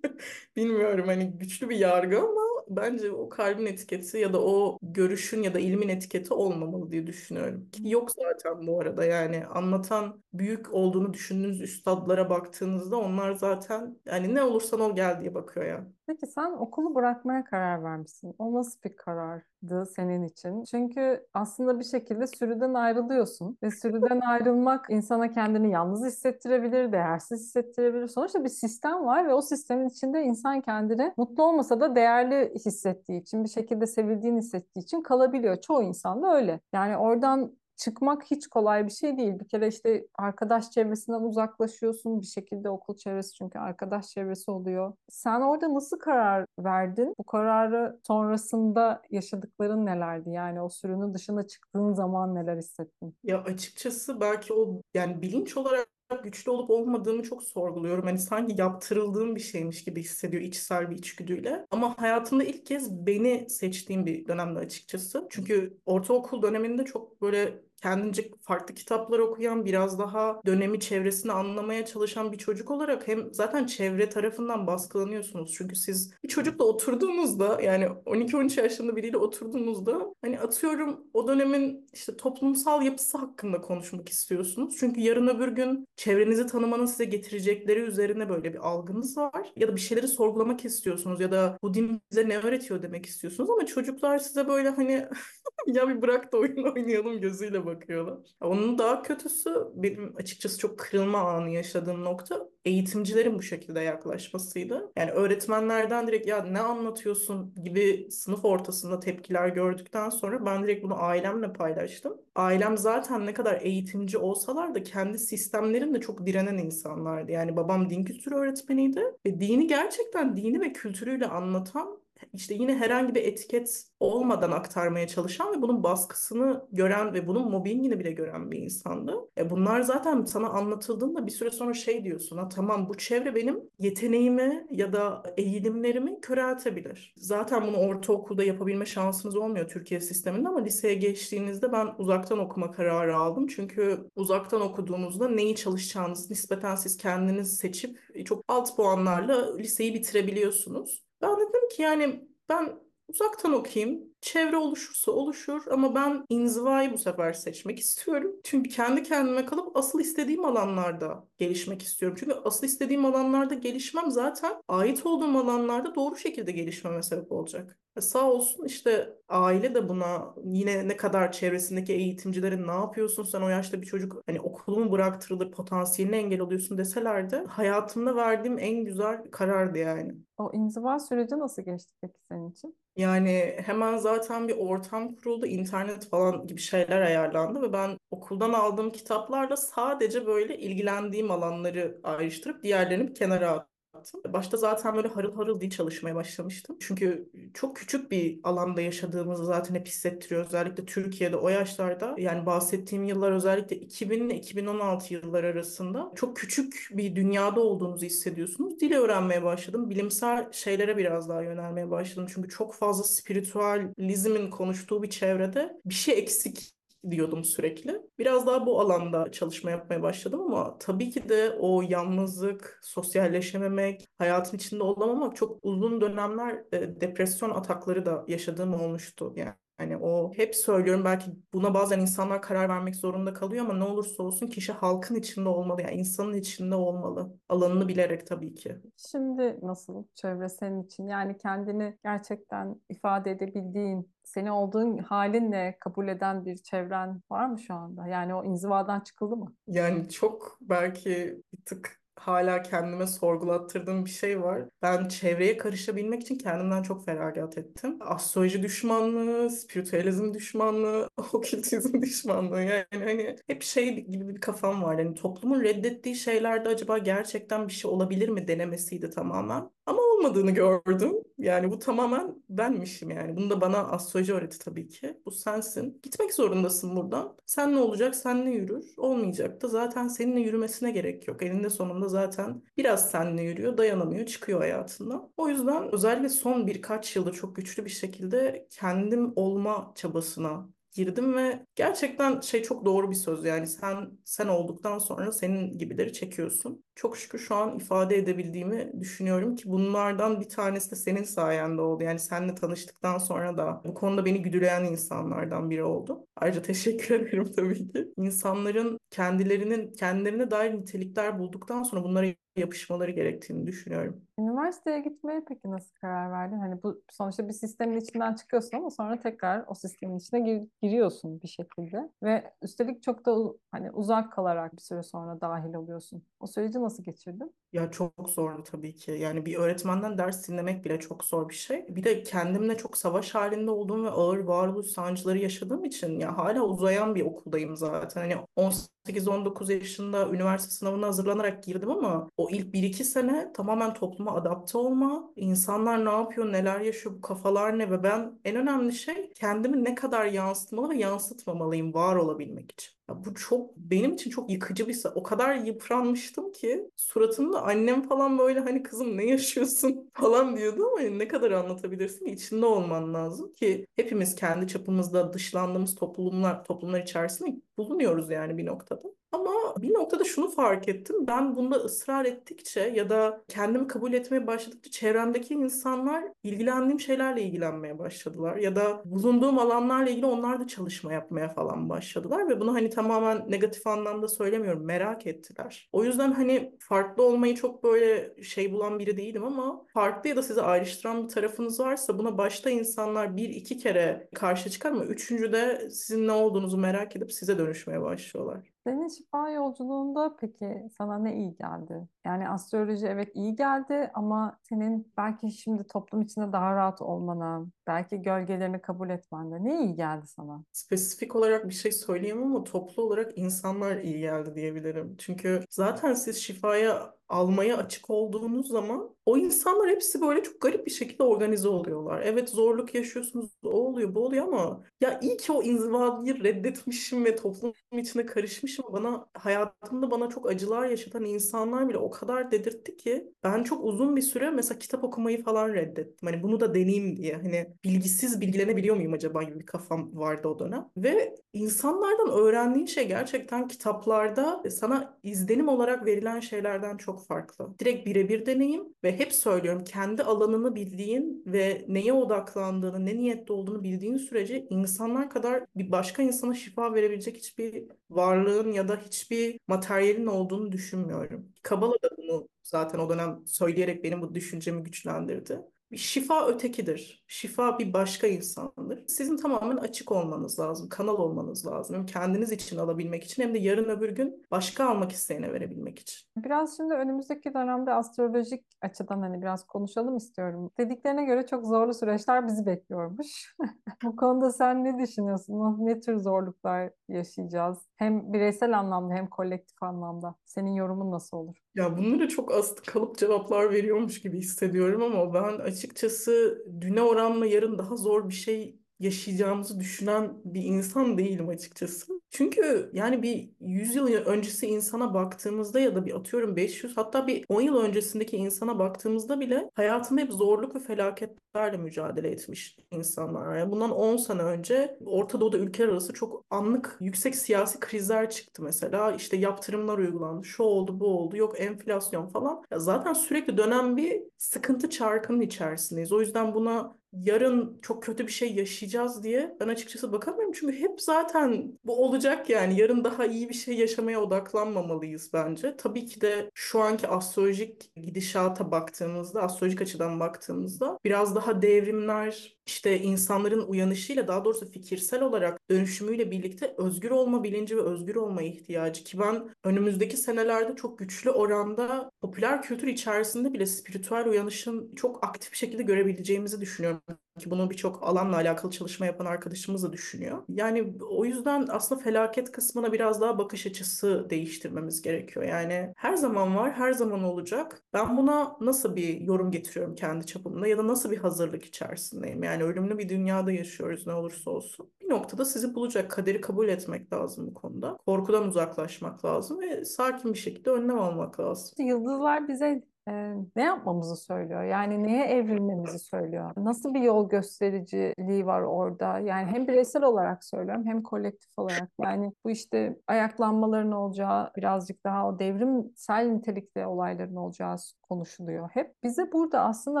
[0.56, 5.54] bilmiyorum hani güçlü bir yargı ama bence o kalbin etiketi ya da o görüşün ya
[5.54, 7.70] da ilmin etiketi olmamalı diye düşünüyorum.
[7.70, 14.34] Ki yok zaten bu arada yani anlatan büyük olduğunu düşündüğünüz üstadlara baktığınızda onlar zaten yani
[14.34, 15.92] ne olursan ol gel diye bakıyor ya.
[16.06, 18.34] Peki sen okulu bırakmaya karar vermişsin.
[18.38, 20.64] O nasıl bir karardı senin için?
[20.64, 28.08] Çünkü aslında bir şekilde sürüden ayrılıyorsun ve sürüden ayrılmak insana kendini yalnız hissettirebilir, değersiz hissettirebilir.
[28.08, 33.20] Sonuçta bir sistem var ve o sistemin içinde insan kendini mutlu olmasa da değerli hissettiği
[33.20, 35.56] için, bir şekilde sevildiğini hissettiği için kalabiliyor.
[35.60, 36.60] Çoğu insan da öyle.
[36.72, 37.52] Yani oradan
[37.84, 39.38] çıkmak hiç kolay bir şey değil.
[39.38, 44.92] Bir kere işte arkadaş çevresinden uzaklaşıyorsun bir şekilde okul çevresi çünkü arkadaş çevresi oluyor.
[45.08, 47.14] Sen orada nasıl karar verdin?
[47.18, 50.30] Bu kararı sonrasında yaşadıkların nelerdi?
[50.30, 53.14] Yani o sürünün dışına çıktığın zaman neler hissettin?
[53.24, 55.88] Ya açıkçası belki o yani bilinç olarak
[56.22, 58.04] güçlü olup olmadığımı çok sorguluyorum.
[58.04, 61.66] Hani sanki yaptırıldığım bir şeymiş gibi hissediyor içsel bir içgüdüyle.
[61.70, 65.26] Ama hayatımda ilk kez beni seçtiğim bir dönemde açıkçası.
[65.30, 72.32] Çünkü ortaokul döneminde çok böyle kendince farklı kitaplar okuyan, biraz daha dönemi çevresini anlamaya çalışan
[72.32, 75.52] bir çocuk olarak hem zaten çevre tarafından baskılanıyorsunuz.
[75.56, 82.16] Çünkü siz bir çocukla oturduğunuzda yani 12-13 yaşında biriyle oturduğunuzda hani atıyorum o dönemin işte
[82.16, 84.76] toplumsal yapısı hakkında konuşmak istiyorsunuz.
[84.78, 89.52] Çünkü yarın öbür gün çevrenizi tanımanın size getirecekleri üzerine böyle bir algınız var.
[89.56, 93.50] Ya da bir şeyleri sorgulamak istiyorsunuz ya da bu din bize ne öğretiyor demek istiyorsunuz
[93.50, 95.06] ama çocuklar size böyle hani
[95.66, 98.18] ya bir bırak da oyun oynayalım gözüyle bakıyorlar.
[98.40, 104.92] Onun daha kötüsü benim açıkçası çok kırılma anı yaşadığım nokta eğitimcilerin bu şekilde yaklaşmasıydı.
[104.96, 111.02] Yani öğretmenlerden direkt ya ne anlatıyorsun gibi sınıf ortasında tepkiler gördükten sonra ben direkt bunu
[111.02, 112.16] ailemle paylaştım.
[112.34, 117.32] Ailem zaten ne kadar eğitimci olsalar da kendi sistemlerinde çok direnen insanlardı.
[117.32, 122.01] Yani babam din kültürü öğretmeniydi ve dini gerçekten dini ve kültürüyle anlatan
[122.34, 127.98] işte yine herhangi bir etiket olmadan aktarmaya çalışan ve bunun baskısını gören ve bunun mobbingini
[127.98, 129.14] bile gören bir insandı.
[129.38, 133.60] E bunlar zaten sana anlatıldığında bir süre sonra şey diyorsun ha tamam bu çevre benim
[133.78, 137.14] yeteneğimi ya da eğilimlerimi köreltebilir.
[137.16, 143.16] Zaten bunu ortaokulda yapabilme şansınız olmuyor Türkiye sisteminde ama liseye geçtiğinizde ben uzaktan okuma kararı
[143.16, 143.46] aldım.
[143.46, 151.02] Çünkü uzaktan okuduğunuzda neyi çalışacağınızı nispeten siz kendiniz seçip çok alt puanlarla liseyi bitirebiliyorsunuz.
[151.22, 154.11] Ben dedim ki yani ben Uzaktan okuyayım.
[154.22, 158.32] Çevre oluşursa oluşur ama ben inzivayı bu sefer seçmek istiyorum.
[158.44, 162.16] Çünkü kendi kendime kalıp asıl istediğim alanlarda gelişmek istiyorum.
[162.20, 167.78] Çünkü asıl istediğim alanlarda gelişmem zaten ait olduğum alanlarda doğru şekilde gelişmeme sebep olacak.
[168.00, 173.48] Sağ olsun işte aile de buna yine ne kadar çevresindeki eğitimcilerin ne yapıyorsun sen o
[173.48, 179.30] yaşta bir çocuk hani okulumu bıraktırılır potansiyeline engel oluyorsun deseler de hayatımda verdiğim en güzel
[179.30, 180.14] karardı yani.
[180.38, 182.76] O inziva süreci nasıl geçti peki senin için?
[182.96, 184.11] Yani hemen zaten
[184.48, 190.58] bir ortam kuruldu, internet falan gibi şeyler ayarlandı ve ben okuldan aldığım kitaplarla sadece böyle
[190.58, 193.66] ilgilendiğim alanları ayrıştırıp diğerlerini bir kenara
[194.02, 194.32] attım.
[194.32, 196.76] Başta zaten böyle harıl harıl değil çalışmaya başlamıştım.
[196.80, 200.46] Çünkü çok küçük bir alanda yaşadığımızı zaten hep hissettiriyor.
[200.46, 206.88] Özellikle Türkiye'de o yaşlarda yani bahsettiğim yıllar özellikle 2000 ile 2016 yıllar arasında çok küçük
[206.90, 208.80] bir dünyada olduğunuzu hissediyorsunuz.
[208.80, 209.90] Dil öğrenmeye başladım.
[209.90, 212.26] Bilimsel şeylere biraz daha yönelmeye başladım.
[212.34, 216.72] Çünkü çok fazla spiritüalizmin konuştuğu bir çevrede bir şey eksik
[217.10, 218.00] diyordum sürekli.
[218.18, 224.56] Biraz daha bu alanda çalışma yapmaya başladım ama tabii ki de o yalnızlık, sosyalleşememek, hayatın
[224.56, 229.61] içinde olamamak çok uzun dönemler e, depresyon atakları da yaşadığım olmuştu yani.
[229.82, 234.22] Hani o hep söylüyorum belki buna bazen insanlar karar vermek zorunda kalıyor ama ne olursa
[234.22, 237.36] olsun kişi halkın içinde olmalı yani insanın içinde olmalı.
[237.48, 238.76] Alanını bilerek tabii ki.
[239.10, 241.06] Şimdi nasıl çevre senin için?
[241.06, 247.74] Yani kendini gerçekten ifade edebildiğin, seni olduğun halinle kabul eden bir çevren var mı şu
[247.74, 248.06] anda?
[248.06, 249.54] Yani o inzivadan çıkıldı mı?
[249.66, 254.62] Yani çok belki bir tık hala kendime sorgulattırdığım bir şey var.
[254.82, 257.98] Ben çevreye karışabilmek için kendimden çok feragat ettim.
[258.00, 262.62] Astroloji düşmanlığı, spiritüalizm düşmanlığı, okültizm düşmanlığı.
[262.62, 264.98] Yani hani hep şey gibi bir kafam var.
[264.98, 269.70] Yani toplumun reddettiği şeylerde acaba gerçekten bir şey olabilir mi denemesiydi tamamen.
[269.86, 271.12] Ama olmadığını gördüm.
[271.38, 273.36] Yani bu tamamen benmişim yani.
[273.36, 275.20] Bunu da bana astroloji öğretti tabii ki.
[275.26, 276.00] Bu sensin.
[276.02, 277.36] Gitmek zorundasın buradan.
[277.46, 278.14] Sen ne olacak?
[278.14, 278.94] Senle yürür.
[278.96, 281.42] Olmayacak da zaten seninle yürümesine gerek yok.
[281.42, 285.32] Elinde sonunda zaten biraz seninle yürüyor, dayanamıyor, çıkıyor hayatından.
[285.36, 291.66] O yüzden özellikle son birkaç yılda çok güçlü bir şekilde kendim olma çabasına girdim ve
[291.74, 296.84] gerçekten şey çok doğru bir söz yani sen sen olduktan sonra senin gibileri çekiyorsun.
[296.94, 302.02] Çok şükür şu an ifade edebildiğimi düşünüyorum ki bunlardan bir tanesi de senin sayende oldu.
[302.04, 306.26] Yani seninle tanıştıktan sonra da bu konuda beni güdüleyen insanlardan biri oldu.
[306.36, 308.12] Ayrıca teşekkür ederim tabii ki.
[308.16, 312.26] İnsanların kendilerinin kendilerine dair nitelikler bulduktan sonra bunlara
[312.56, 314.22] yapışmaları gerektiğini düşünüyorum.
[314.38, 316.58] Üniversiteye gitmeye peki nasıl karar verdin?
[316.58, 321.40] Hani bu sonuçta bir sistemin içinden çıkıyorsun ama sonra tekrar o sistemin içine gir- giriyorsun
[321.42, 323.36] bir şekilde ve üstelik çok da
[323.70, 326.22] hani uzak kalarak bir süre sonra dahil oluyorsun.
[326.40, 327.54] O süreci nasıl geçirdin?
[327.72, 329.10] Ya çok zordu tabii ki.
[329.10, 331.86] Yani bir öğretmenden ders dinlemek bile çok zor bir şey.
[331.88, 336.62] Bir de kendimle çok savaş halinde olduğum ve ağır varoluş sancıları yaşadığım için ya hala
[336.62, 338.20] uzayan bir okuldayım zaten.
[338.20, 344.78] Hani 18-19 yaşında üniversite sınavına hazırlanarak girdim ama o ilk 1-2 sene tamamen topluma adapte
[344.78, 349.84] olma, insanlar ne yapıyor, neler yaşıyor, bu kafalar ne ve ben en önemli şey kendimi
[349.84, 353.01] ne kadar yansıtmalı ve yansıtmamalıyım var olabilmek için.
[353.12, 358.38] Ya bu çok benim için çok yıkıcı bir o kadar yıpranmıştım ki suratımda annem falan
[358.38, 363.52] böyle hani kızım ne yaşıyorsun falan diyordu ama ne kadar anlatabilirsin ki içinde olman lazım
[363.52, 369.02] ki hepimiz kendi çapımızda dışlandığımız toplumlar toplumlar içerisinde bulunuyoruz yani bir noktada.
[369.32, 371.26] Ama bir noktada şunu fark ettim.
[371.26, 377.98] Ben bunda ısrar ettikçe ya da kendimi kabul etmeye başladıkça çevremdeki insanlar ilgilendiğim şeylerle ilgilenmeye
[377.98, 378.56] başladılar.
[378.56, 382.48] Ya da bulunduğum alanlarla ilgili onlar da çalışma yapmaya falan başladılar.
[382.48, 384.84] Ve bunu hani tamamen negatif anlamda söylemiyorum.
[384.84, 385.88] Merak ettiler.
[385.92, 390.42] O yüzden hani farklı olmayı çok böyle şey bulan biri değilim ama farklı ya da
[390.42, 395.90] sizi ayrıştıran bir tarafınız varsa buna başta insanlar bir iki kere karşı çıkar ama üçüncüde
[395.90, 398.71] sizin ne olduğunuzu merak edip size dönüşmeye başlıyorlar.
[398.84, 402.08] Senin şifa yolculuğunda peki sana ne iyi geldi?
[402.26, 408.22] Yani astroloji evet iyi geldi ama senin belki şimdi toplum içinde daha rahat olmana, belki
[408.22, 410.64] gölgelerini kabul etmende ne iyi geldi sana?
[410.72, 415.16] Spesifik olarak bir şey söyleyemem ama toplu olarak insanlar iyi geldi diyebilirim.
[415.18, 420.90] Çünkü zaten siz şifaya almaya açık olduğunuz zaman o insanlar hepsi böyle çok garip bir
[420.90, 422.22] şekilde organize oluyorlar.
[422.24, 427.36] Evet zorluk yaşıyorsunuz, o oluyor, bu oluyor ama ya iyi ki o inzivayı reddetmişim ve
[427.36, 428.84] toplum içine karışmışım.
[428.92, 434.16] Bana hayatımda bana çok acılar yaşatan insanlar bile o kadar dedirtti ki ben çok uzun
[434.16, 436.28] bir süre mesela kitap okumayı falan reddettim.
[436.28, 437.34] Hani bunu da deneyeyim diye.
[437.34, 440.88] Hani bilgisiz bilgilenebiliyor muyum acaba gibi bir kafam vardı o dönem.
[440.96, 447.78] Ve insanlardan öğrendiğin şey gerçekten kitaplarda sana izlenim olarak verilen şeylerden çok farklı.
[447.78, 453.82] Direkt birebir deneyim ve hep söylüyorum kendi alanını bildiğin ve neye odaklandığını, ne niyette olduğunu
[453.84, 460.26] bildiğin sürece insanlar kadar bir başka insana şifa verebilecek hiçbir varlığın ya da hiçbir materyalin
[460.26, 461.51] olduğunu düşünmüyorum.
[461.62, 465.60] Kabala da bunu zaten o dönem söyleyerek benim bu düşüncemi güçlendirdi.
[465.96, 467.24] Şifa ötekidir.
[467.26, 469.04] Şifa bir başka insandır.
[469.06, 471.96] Sizin tamamen açık olmanız lazım, kanal olmanız lazım.
[471.96, 476.28] Hem kendiniz için alabilmek için hem de yarın öbür gün başka almak isteyene verebilmek için.
[476.36, 480.70] Biraz şimdi önümüzdeki dönemde astrolojik açıdan hani biraz konuşalım istiyorum.
[480.78, 483.56] Dediklerine göre çok zorlu süreçler bizi bekliyormuş.
[484.04, 485.76] Bu konuda sen ne düşünüyorsun?
[485.86, 487.78] Ne tür zorluklar yaşayacağız?
[487.96, 490.34] Hem bireysel anlamda hem kolektif anlamda.
[490.44, 491.61] Senin yorumun nasıl olur?
[491.74, 497.78] Ya bunlara çok aslında kalıp cevaplar veriyormuş gibi hissediyorum ama ben açıkçası düne oranla yarın
[497.78, 502.11] daha zor bir şey yaşayacağımızı düşünen bir insan değilim açıkçası.
[502.32, 507.44] Çünkü yani bir 100 yıl öncesi insana baktığımızda ya da bir atıyorum 500 hatta bir
[507.48, 513.56] 10 yıl öncesindeki insana baktığımızda bile hayatında hep zorluk ve felaketlerle mücadele etmiş insanlar.
[513.56, 518.62] Yani bundan 10 sene önce Orta Doğu'da ülkeler arası çok anlık yüksek siyasi krizler çıktı
[518.62, 519.12] mesela.
[519.12, 520.44] İşte yaptırımlar uygulandı.
[520.44, 521.36] Şu oldu, bu oldu.
[521.36, 522.64] Yok enflasyon falan.
[522.70, 526.12] Ya zaten sürekli dönen bir sıkıntı çarkının içerisindeyiz.
[526.12, 530.52] O yüzden buna yarın çok kötü bir şey yaşayacağız diye ben açıkçası bakamıyorum.
[530.52, 532.80] Çünkü hep zaten bu olacak yani.
[532.80, 535.76] Yarın daha iyi bir şey yaşamaya odaklanmamalıyız bence.
[535.76, 542.98] Tabii ki de şu anki astrolojik gidişata baktığımızda, astrolojik açıdan baktığımızda biraz daha devrimler, işte
[543.00, 549.04] insanların uyanışıyla daha doğrusu fikirsel olarak dönüşümüyle birlikte özgür olma bilinci ve özgür olma ihtiyacı
[549.04, 555.52] ki ben önümüzdeki senelerde çok güçlü oranda popüler kültür içerisinde bile spiritüel uyanışın çok aktif
[555.52, 557.01] bir şekilde görebileceğimizi düşünüyorum
[557.40, 560.42] ki bunu birçok alanla alakalı çalışma yapan arkadaşımız da düşünüyor.
[560.48, 565.46] Yani o yüzden aslında felaket kısmına biraz daha bakış açısı değiştirmemiz gerekiyor.
[565.46, 567.82] Yani her zaman var, her zaman olacak.
[567.92, 572.42] Ben buna nasıl bir yorum getiriyorum kendi çapımda ya da nasıl bir hazırlık içerisindeyim?
[572.42, 574.90] Yani ölümlü bir dünyada yaşıyoruz ne olursa olsun.
[575.00, 577.96] Bir noktada sizi bulacak kaderi kabul etmek lazım bu konuda.
[578.06, 581.86] Korkudan uzaklaşmak lazım ve sakin bir şekilde önlem almak lazım.
[581.86, 584.62] Yıldızlar bize e, ne yapmamızı söylüyor?
[584.62, 586.52] Yani neye evrilmemizi söylüyor?
[586.56, 589.18] Nasıl bir yol göstericiliği var orada?
[589.18, 591.90] Yani hem bireysel olarak söylüyorum hem kolektif olarak.
[592.04, 598.68] Yani bu işte ayaklanmaların olacağı, birazcık daha o devrimsel nitelikte olayların olacağı konuşuluyor.
[598.72, 600.00] Hep bize burada aslında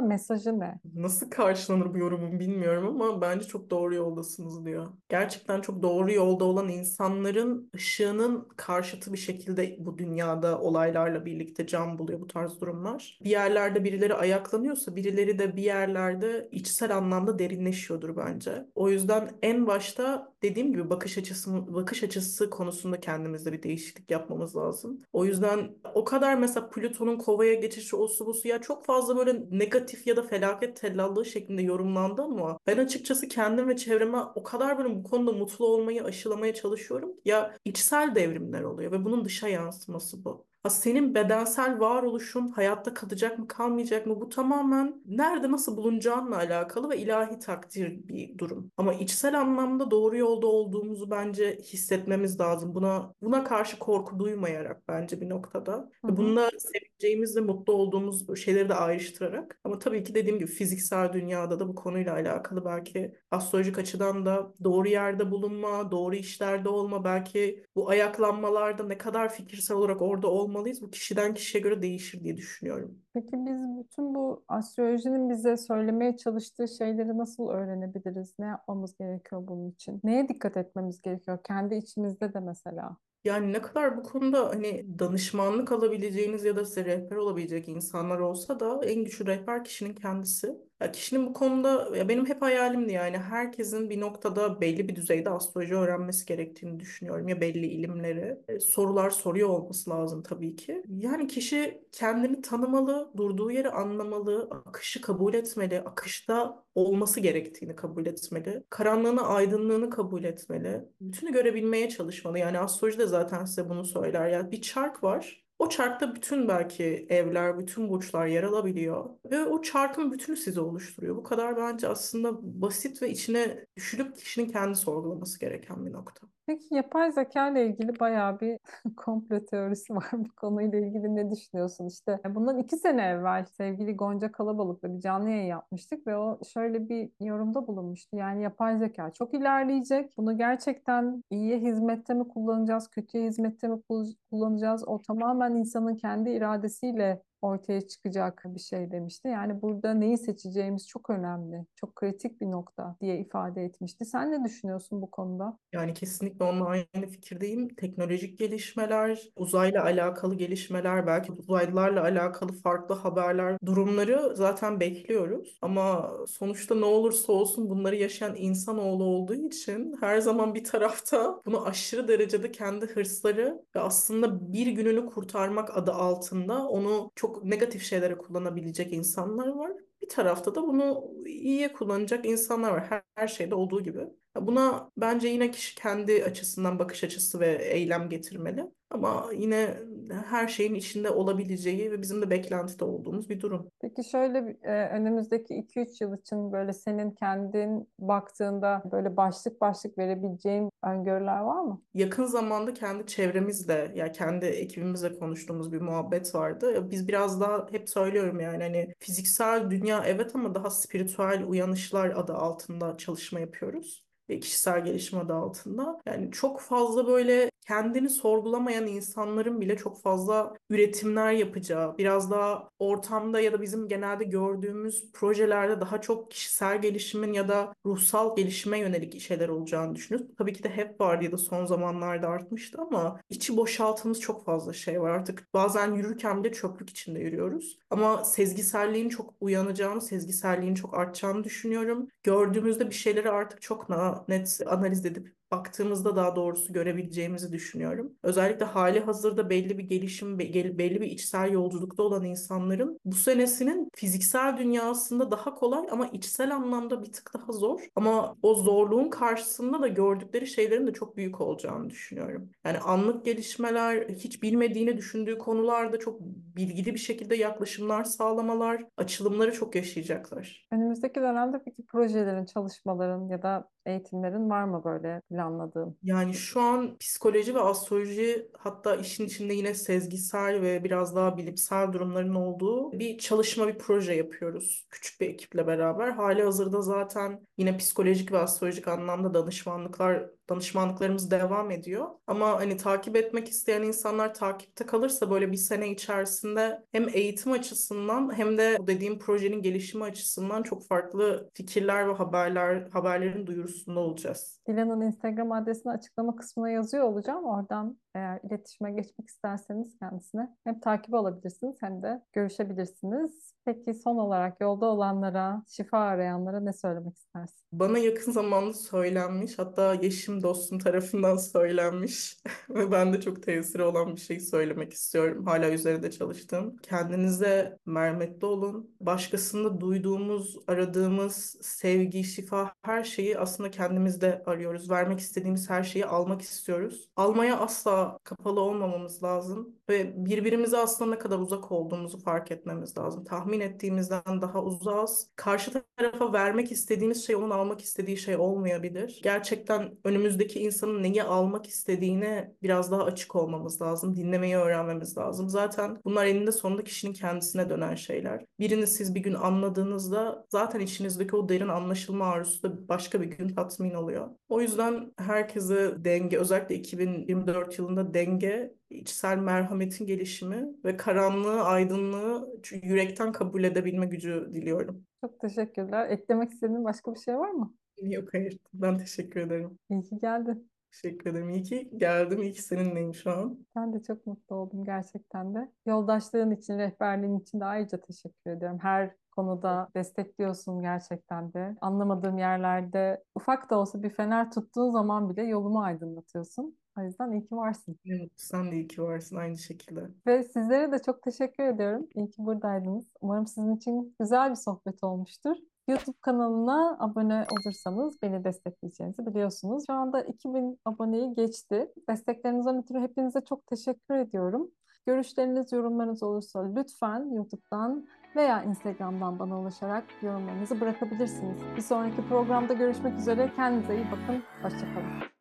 [0.00, 0.80] mesajı ne?
[0.94, 4.86] Nasıl karşılanır bu yorumum bilmiyorum ama bence çok doğru yoldasınız diyor.
[5.08, 11.98] Gerçekten çok doğru yolda olan insanların ışığının karşıtı bir şekilde bu dünyada olaylarla birlikte can
[11.98, 12.91] buluyor bu tarz durumlar.
[13.24, 18.66] Bir yerlerde birileri ayaklanıyorsa birileri de bir yerlerde içsel anlamda derinleşiyordur bence.
[18.74, 24.56] O yüzden en başta dediğim gibi bakış açısı bakış açısı konusunda kendimizde bir değişiklik yapmamız
[24.56, 25.02] lazım.
[25.12, 30.06] O yüzden o kadar mesela Plüton'un kovaya geçişi osu busu ya çok fazla böyle negatif
[30.06, 34.94] ya da felaket tellallığı şeklinde yorumlandı ama ben açıkçası kendim ve çevreme o kadar böyle
[34.94, 37.12] bu konuda mutlu olmayı aşılamaya çalışıyorum.
[37.24, 40.51] Ya içsel devrimler oluyor ve bunun dışa yansıması bu.
[40.68, 46.98] Senin bedensel varoluşun hayatta kalacak mı kalmayacak mı bu tamamen nerede nasıl bulunacağınla alakalı ve
[46.98, 48.70] ilahi takdir bir durum.
[48.76, 52.74] Ama içsel anlamda doğru yolda olduğumuzu bence hissetmemiz lazım.
[52.74, 55.72] Buna buna karşı korku duymayarak bence bir noktada.
[56.04, 56.16] Hı hı.
[56.16, 59.60] Bununla seveceğimiz ve mutlu olduğumuz şeyleri de ayrıştırarak.
[59.64, 64.54] Ama tabii ki dediğim gibi fiziksel dünyada da bu konuyla alakalı belki astrolojik açıdan da
[64.64, 70.82] doğru yerde bulunma, doğru işlerde olma, belki bu ayaklanmalarda ne kadar fikirsel olarak orada olmalıyız
[70.82, 72.98] bu kişiden kişiye göre değişir diye düşünüyorum.
[73.14, 78.34] Peki biz bütün bu astrolojinin bize söylemeye çalıştığı şeyleri nasıl öğrenebiliriz?
[78.38, 80.00] Ne yapmamız gerekiyor bunun için?
[80.04, 81.38] Neye dikkat etmemiz gerekiyor?
[81.44, 82.96] Kendi içimizde de mesela.
[83.24, 88.60] Yani ne kadar bu konuda hani danışmanlık alabileceğiniz ya da size rehber olabilecek insanlar olsa
[88.60, 90.56] da en güçlü rehber kişinin kendisi.
[90.92, 95.74] Kişinin bu konuda ya benim hep hayalimdi yani herkesin bir noktada belli bir düzeyde astroloji
[95.74, 98.38] öğrenmesi gerektiğini düşünüyorum ya belli ilimleri.
[98.48, 100.82] E, sorular soruyor olması lazım tabii ki.
[100.88, 108.64] Yani kişi kendini tanımalı, durduğu yeri anlamalı, akışı kabul etmeli, akışta olması gerektiğini kabul etmeli.
[108.70, 110.84] Karanlığını, aydınlığını kabul etmeli.
[111.00, 112.38] Bütünü görebilmeye çalışmalı.
[112.38, 114.28] Yani astroloji de zaten size bunu söyler.
[114.28, 115.42] Yani bir çark var.
[115.62, 119.10] O çarkta bütün belki evler, bütün burçlar yer alabiliyor.
[119.30, 121.16] Ve o çarkın bütünü sizi oluşturuyor.
[121.16, 126.26] Bu kadar bence aslında basit ve içine düşülüp kişinin kendi sorgulaması gereken bir nokta.
[126.46, 128.58] Peki yapay zeka ile ilgili bayağı bir
[128.96, 131.86] komplo teorisi var bu konuyla ilgili ne düşünüyorsun?
[131.86, 136.88] İşte bundan iki sene evvel sevgili Gonca Kalabalık'la bir canlı yayın yapmıştık ve o şöyle
[136.88, 138.16] bir yorumda bulunmuştu.
[138.16, 140.16] Yani yapay zeka çok ilerleyecek.
[140.16, 143.82] Bunu gerçekten iyiye hizmette mi kullanacağız, kötüye hizmette mi
[144.30, 144.88] kullanacağız?
[144.88, 149.28] O tamamen insanın kendi iradesiyle ortaya çıkacak bir şey demişti.
[149.28, 154.04] Yani burada neyi seçeceğimiz çok önemli, çok kritik bir nokta diye ifade etmişti.
[154.04, 155.58] Sen ne düşünüyorsun bu konuda?
[155.72, 157.68] Yani kesinlikle onunla aynı fikirdeyim.
[157.68, 165.58] Teknolojik gelişmeler, uzayla alakalı gelişmeler, belki uzaylılarla alakalı farklı haberler, durumları zaten bekliyoruz.
[165.62, 171.66] Ama sonuçta ne olursa olsun bunları yaşayan insanoğlu olduğu için her zaman bir tarafta bunu
[171.66, 177.82] aşırı derecede kendi hırsları ve aslında bir gününü kurtarmak adı altında onu çok çok negatif
[177.82, 179.72] şeylere kullanabilecek insanlar var.
[180.02, 182.84] Bir tarafta da bunu iyiye kullanacak insanlar var.
[182.88, 184.00] Her, her şeyde olduğu gibi.
[184.40, 188.64] Buna bence yine kişi kendi açısından bakış açısı ve eylem getirmeli.
[188.90, 189.78] Ama yine
[190.10, 193.68] her şeyin içinde olabileceği ve bizim de beklentide olduğumuz bir durum.
[193.80, 200.70] Peki şöyle e, önümüzdeki 2-3 yıl için böyle senin kendin baktığında böyle başlık başlık verebileceğin
[200.84, 201.82] öngörüler var mı?
[201.94, 206.90] Yakın zamanda kendi çevremizle ya yani kendi ekibimizle konuştuğumuz bir muhabbet vardı.
[206.90, 212.34] Biz biraz daha hep söylüyorum yani hani fiziksel dünya evet ama daha spiritüel uyanışlar adı
[212.34, 216.00] altında çalışma yapıyoruz kişisel gelişim adı altında.
[216.06, 223.40] Yani çok fazla böyle kendini sorgulamayan insanların bile çok fazla üretimler yapacağı, biraz daha ortamda
[223.40, 229.20] ya da bizim genelde gördüğümüz projelerde daha çok kişisel gelişimin ya da ruhsal gelişime yönelik
[229.20, 230.30] şeyler olacağını düşünüyoruz.
[230.38, 234.72] Tabii ki de hep vardı ya da son zamanlarda artmıştı ama içi boşaltımız çok fazla
[234.72, 235.10] şey var.
[235.10, 237.78] Artık bazen yürürken bile çöplük içinde yürüyoruz.
[237.90, 242.08] Ama sezgiselliğin çok uyanacağını, sezgiselliğin çok artacağını düşünüyorum.
[242.22, 243.88] Gördüğümüzde bir şeyleri artık çok
[244.28, 248.12] net analiz edip baktığımızda daha doğrusu görebileceğimizi düşünüyorum.
[248.22, 254.58] Özellikle hali hazırda belli bir gelişim, belli bir içsel yolculukta olan insanların bu senesinin fiziksel
[254.58, 257.80] dünyasında daha kolay ama içsel anlamda bir tık daha zor.
[257.96, 262.50] Ama o zorluğun karşısında da gördükleri şeylerin de çok büyük olacağını düşünüyorum.
[262.64, 266.20] Yani anlık gelişmeler, hiç bilmediğini düşündüğü konularda çok
[266.56, 270.66] bilgili bir şekilde yaklaşımlar sağlamalar, açılımları çok yaşayacaklar.
[270.70, 275.98] Önümüzdeki dönemde peki projelerin, çalışmaların ya da eğitimlerin var mı böyle planladığın?
[276.02, 281.92] Yani şu an psikoloji ve astroloji hatta işin içinde yine sezgisel ve biraz daha bilimsel
[281.92, 286.10] durumların olduğu bir çalışma, bir proje yapıyoruz küçük bir ekiple beraber.
[286.10, 292.06] Hali hazırda zaten yine psikolojik ve astrolojik anlamda danışmanlıklar danışmanlıklarımız devam ediyor.
[292.26, 298.38] Ama hani takip etmek isteyen insanlar takipte kalırsa böyle bir sene içerisinde hem eğitim açısından
[298.38, 304.61] hem de dediğim projenin gelişimi açısından çok farklı fikirler ve haberler haberlerin duyurusunda olacağız.
[304.68, 307.44] Dilan'ın Instagram adresini açıklama kısmına yazıyor olacağım.
[307.44, 313.54] Oradan eğer iletişime geçmek isterseniz kendisine hem takip alabilirsiniz hem de görüşebilirsiniz.
[313.64, 317.62] Peki son olarak yolda olanlara, şifa arayanlara ne söylemek istersin?
[317.72, 322.36] Bana yakın zamanda söylenmiş, hatta yeşim dostum tarafından söylenmiş
[322.70, 325.46] ve ben de çok tesiri olan bir şey söylemek istiyorum.
[325.46, 326.76] Hala üzerinde çalıştım.
[326.82, 328.96] Kendinize merhametli olun.
[329.00, 334.90] Başkasında duyduğumuz, aradığımız sevgi, şifa her şeyi aslında kendimizde arıyoruz.
[334.90, 337.08] Vermek istediğimiz her şeyi almak istiyoruz.
[337.16, 343.24] Almaya asla kapalı olmamamız lazım ve birbirimize aslında ne kadar uzak olduğumuzu fark etmemiz lazım.
[343.24, 345.30] Tahmin ettiğimizden daha uzağız.
[345.36, 349.20] Karşı tarafa vermek istediğimiz şey onun almak istediği şey olmayabilir.
[349.22, 354.16] Gerçekten önümüzdeki insanın neyi almak istediğine biraz daha açık olmamız lazım.
[354.16, 355.48] Dinlemeyi öğrenmemiz lazım.
[355.48, 358.44] Zaten bunlar eninde sonunda kişinin kendisine dönen şeyler.
[358.58, 363.48] Birini siz bir gün anladığınızda zaten içinizdeki o derin anlaşılma arzusu da başka bir gün
[363.48, 364.28] tatmin oluyor.
[364.52, 373.32] O yüzden herkese denge, özellikle 2024 yılında denge içsel merhametin gelişimi ve karanlığı, aydınlığı yürekten
[373.32, 375.04] kabul edebilme gücü diliyorum.
[375.20, 376.10] Çok teşekkürler.
[376.10, 377.74] Eklemek istediğin başka bir şey var mı?
[378.02, 378.58] Yok hayır.
[378.74, 379.78] Ben teşekkür ederim.
[379.90, 380.71] İyi ki geldin.
[380.92, 381.50] Teşekkür ederim.
[381.50, 382.42] İyi ki geldim.
[382.42, 383.58] İyi ki seninleyim şu an.
[383.76, 385.72] Ben de çok mutlu oldum gerçekten de.
[385.86, 388.78] Yoldaşlığın için, rehberliğin için de ayrıca teşekkür ediyorum.
[388.82, 391.76] Her konuda destekliyorsun gerçekten de.
[391.80, 396.76] Anlamadığım yerlerde ufak da olsa bir fener tuttuğun zaman bile yolumu aydınlatıyorsun.
[396.98, 397.98] O yüzden iyi ki varsın.
[398.06, 400.00] Evet, sen de iyi ki varsın aynı şekilde.
[400.26, 402.06] Ve sizlere de çok teşekkür ediyorum.
[402.14, 403.12] İyi ki buradaydınız.
[403.20, 405.56] Umarım sizin için güzel bir sohbet olmuştur.
[405.88, 409.84] YouTube kanalına abone olursanız beni destekleyeceğinizi biliyorsunuz.
[409.86, 411.92] Şu anda 2000 aboneyi geçti.
[412.08, 414.70] Desteklerinizden ötürü hepinize çok teşekkür ediyorum.
[415.06, 418.06] Görüşleriniz, yorumlarınız olursa lütfen YouTube'dan
[418.36, 421.60] veya Instagram'dan bana ulaşarak yorumlarınızı bırakabilirsiniz.
[421.76, 423.52] Bir sonraki programda görüşmek üzere.
[423.56, 424.42] Kendinize iyi bakın.
[424.62, 425.32] Hoşçakalın.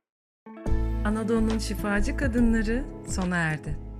[1.05, 3.90] Anadolu'nun şifacı kadınları sona erdi.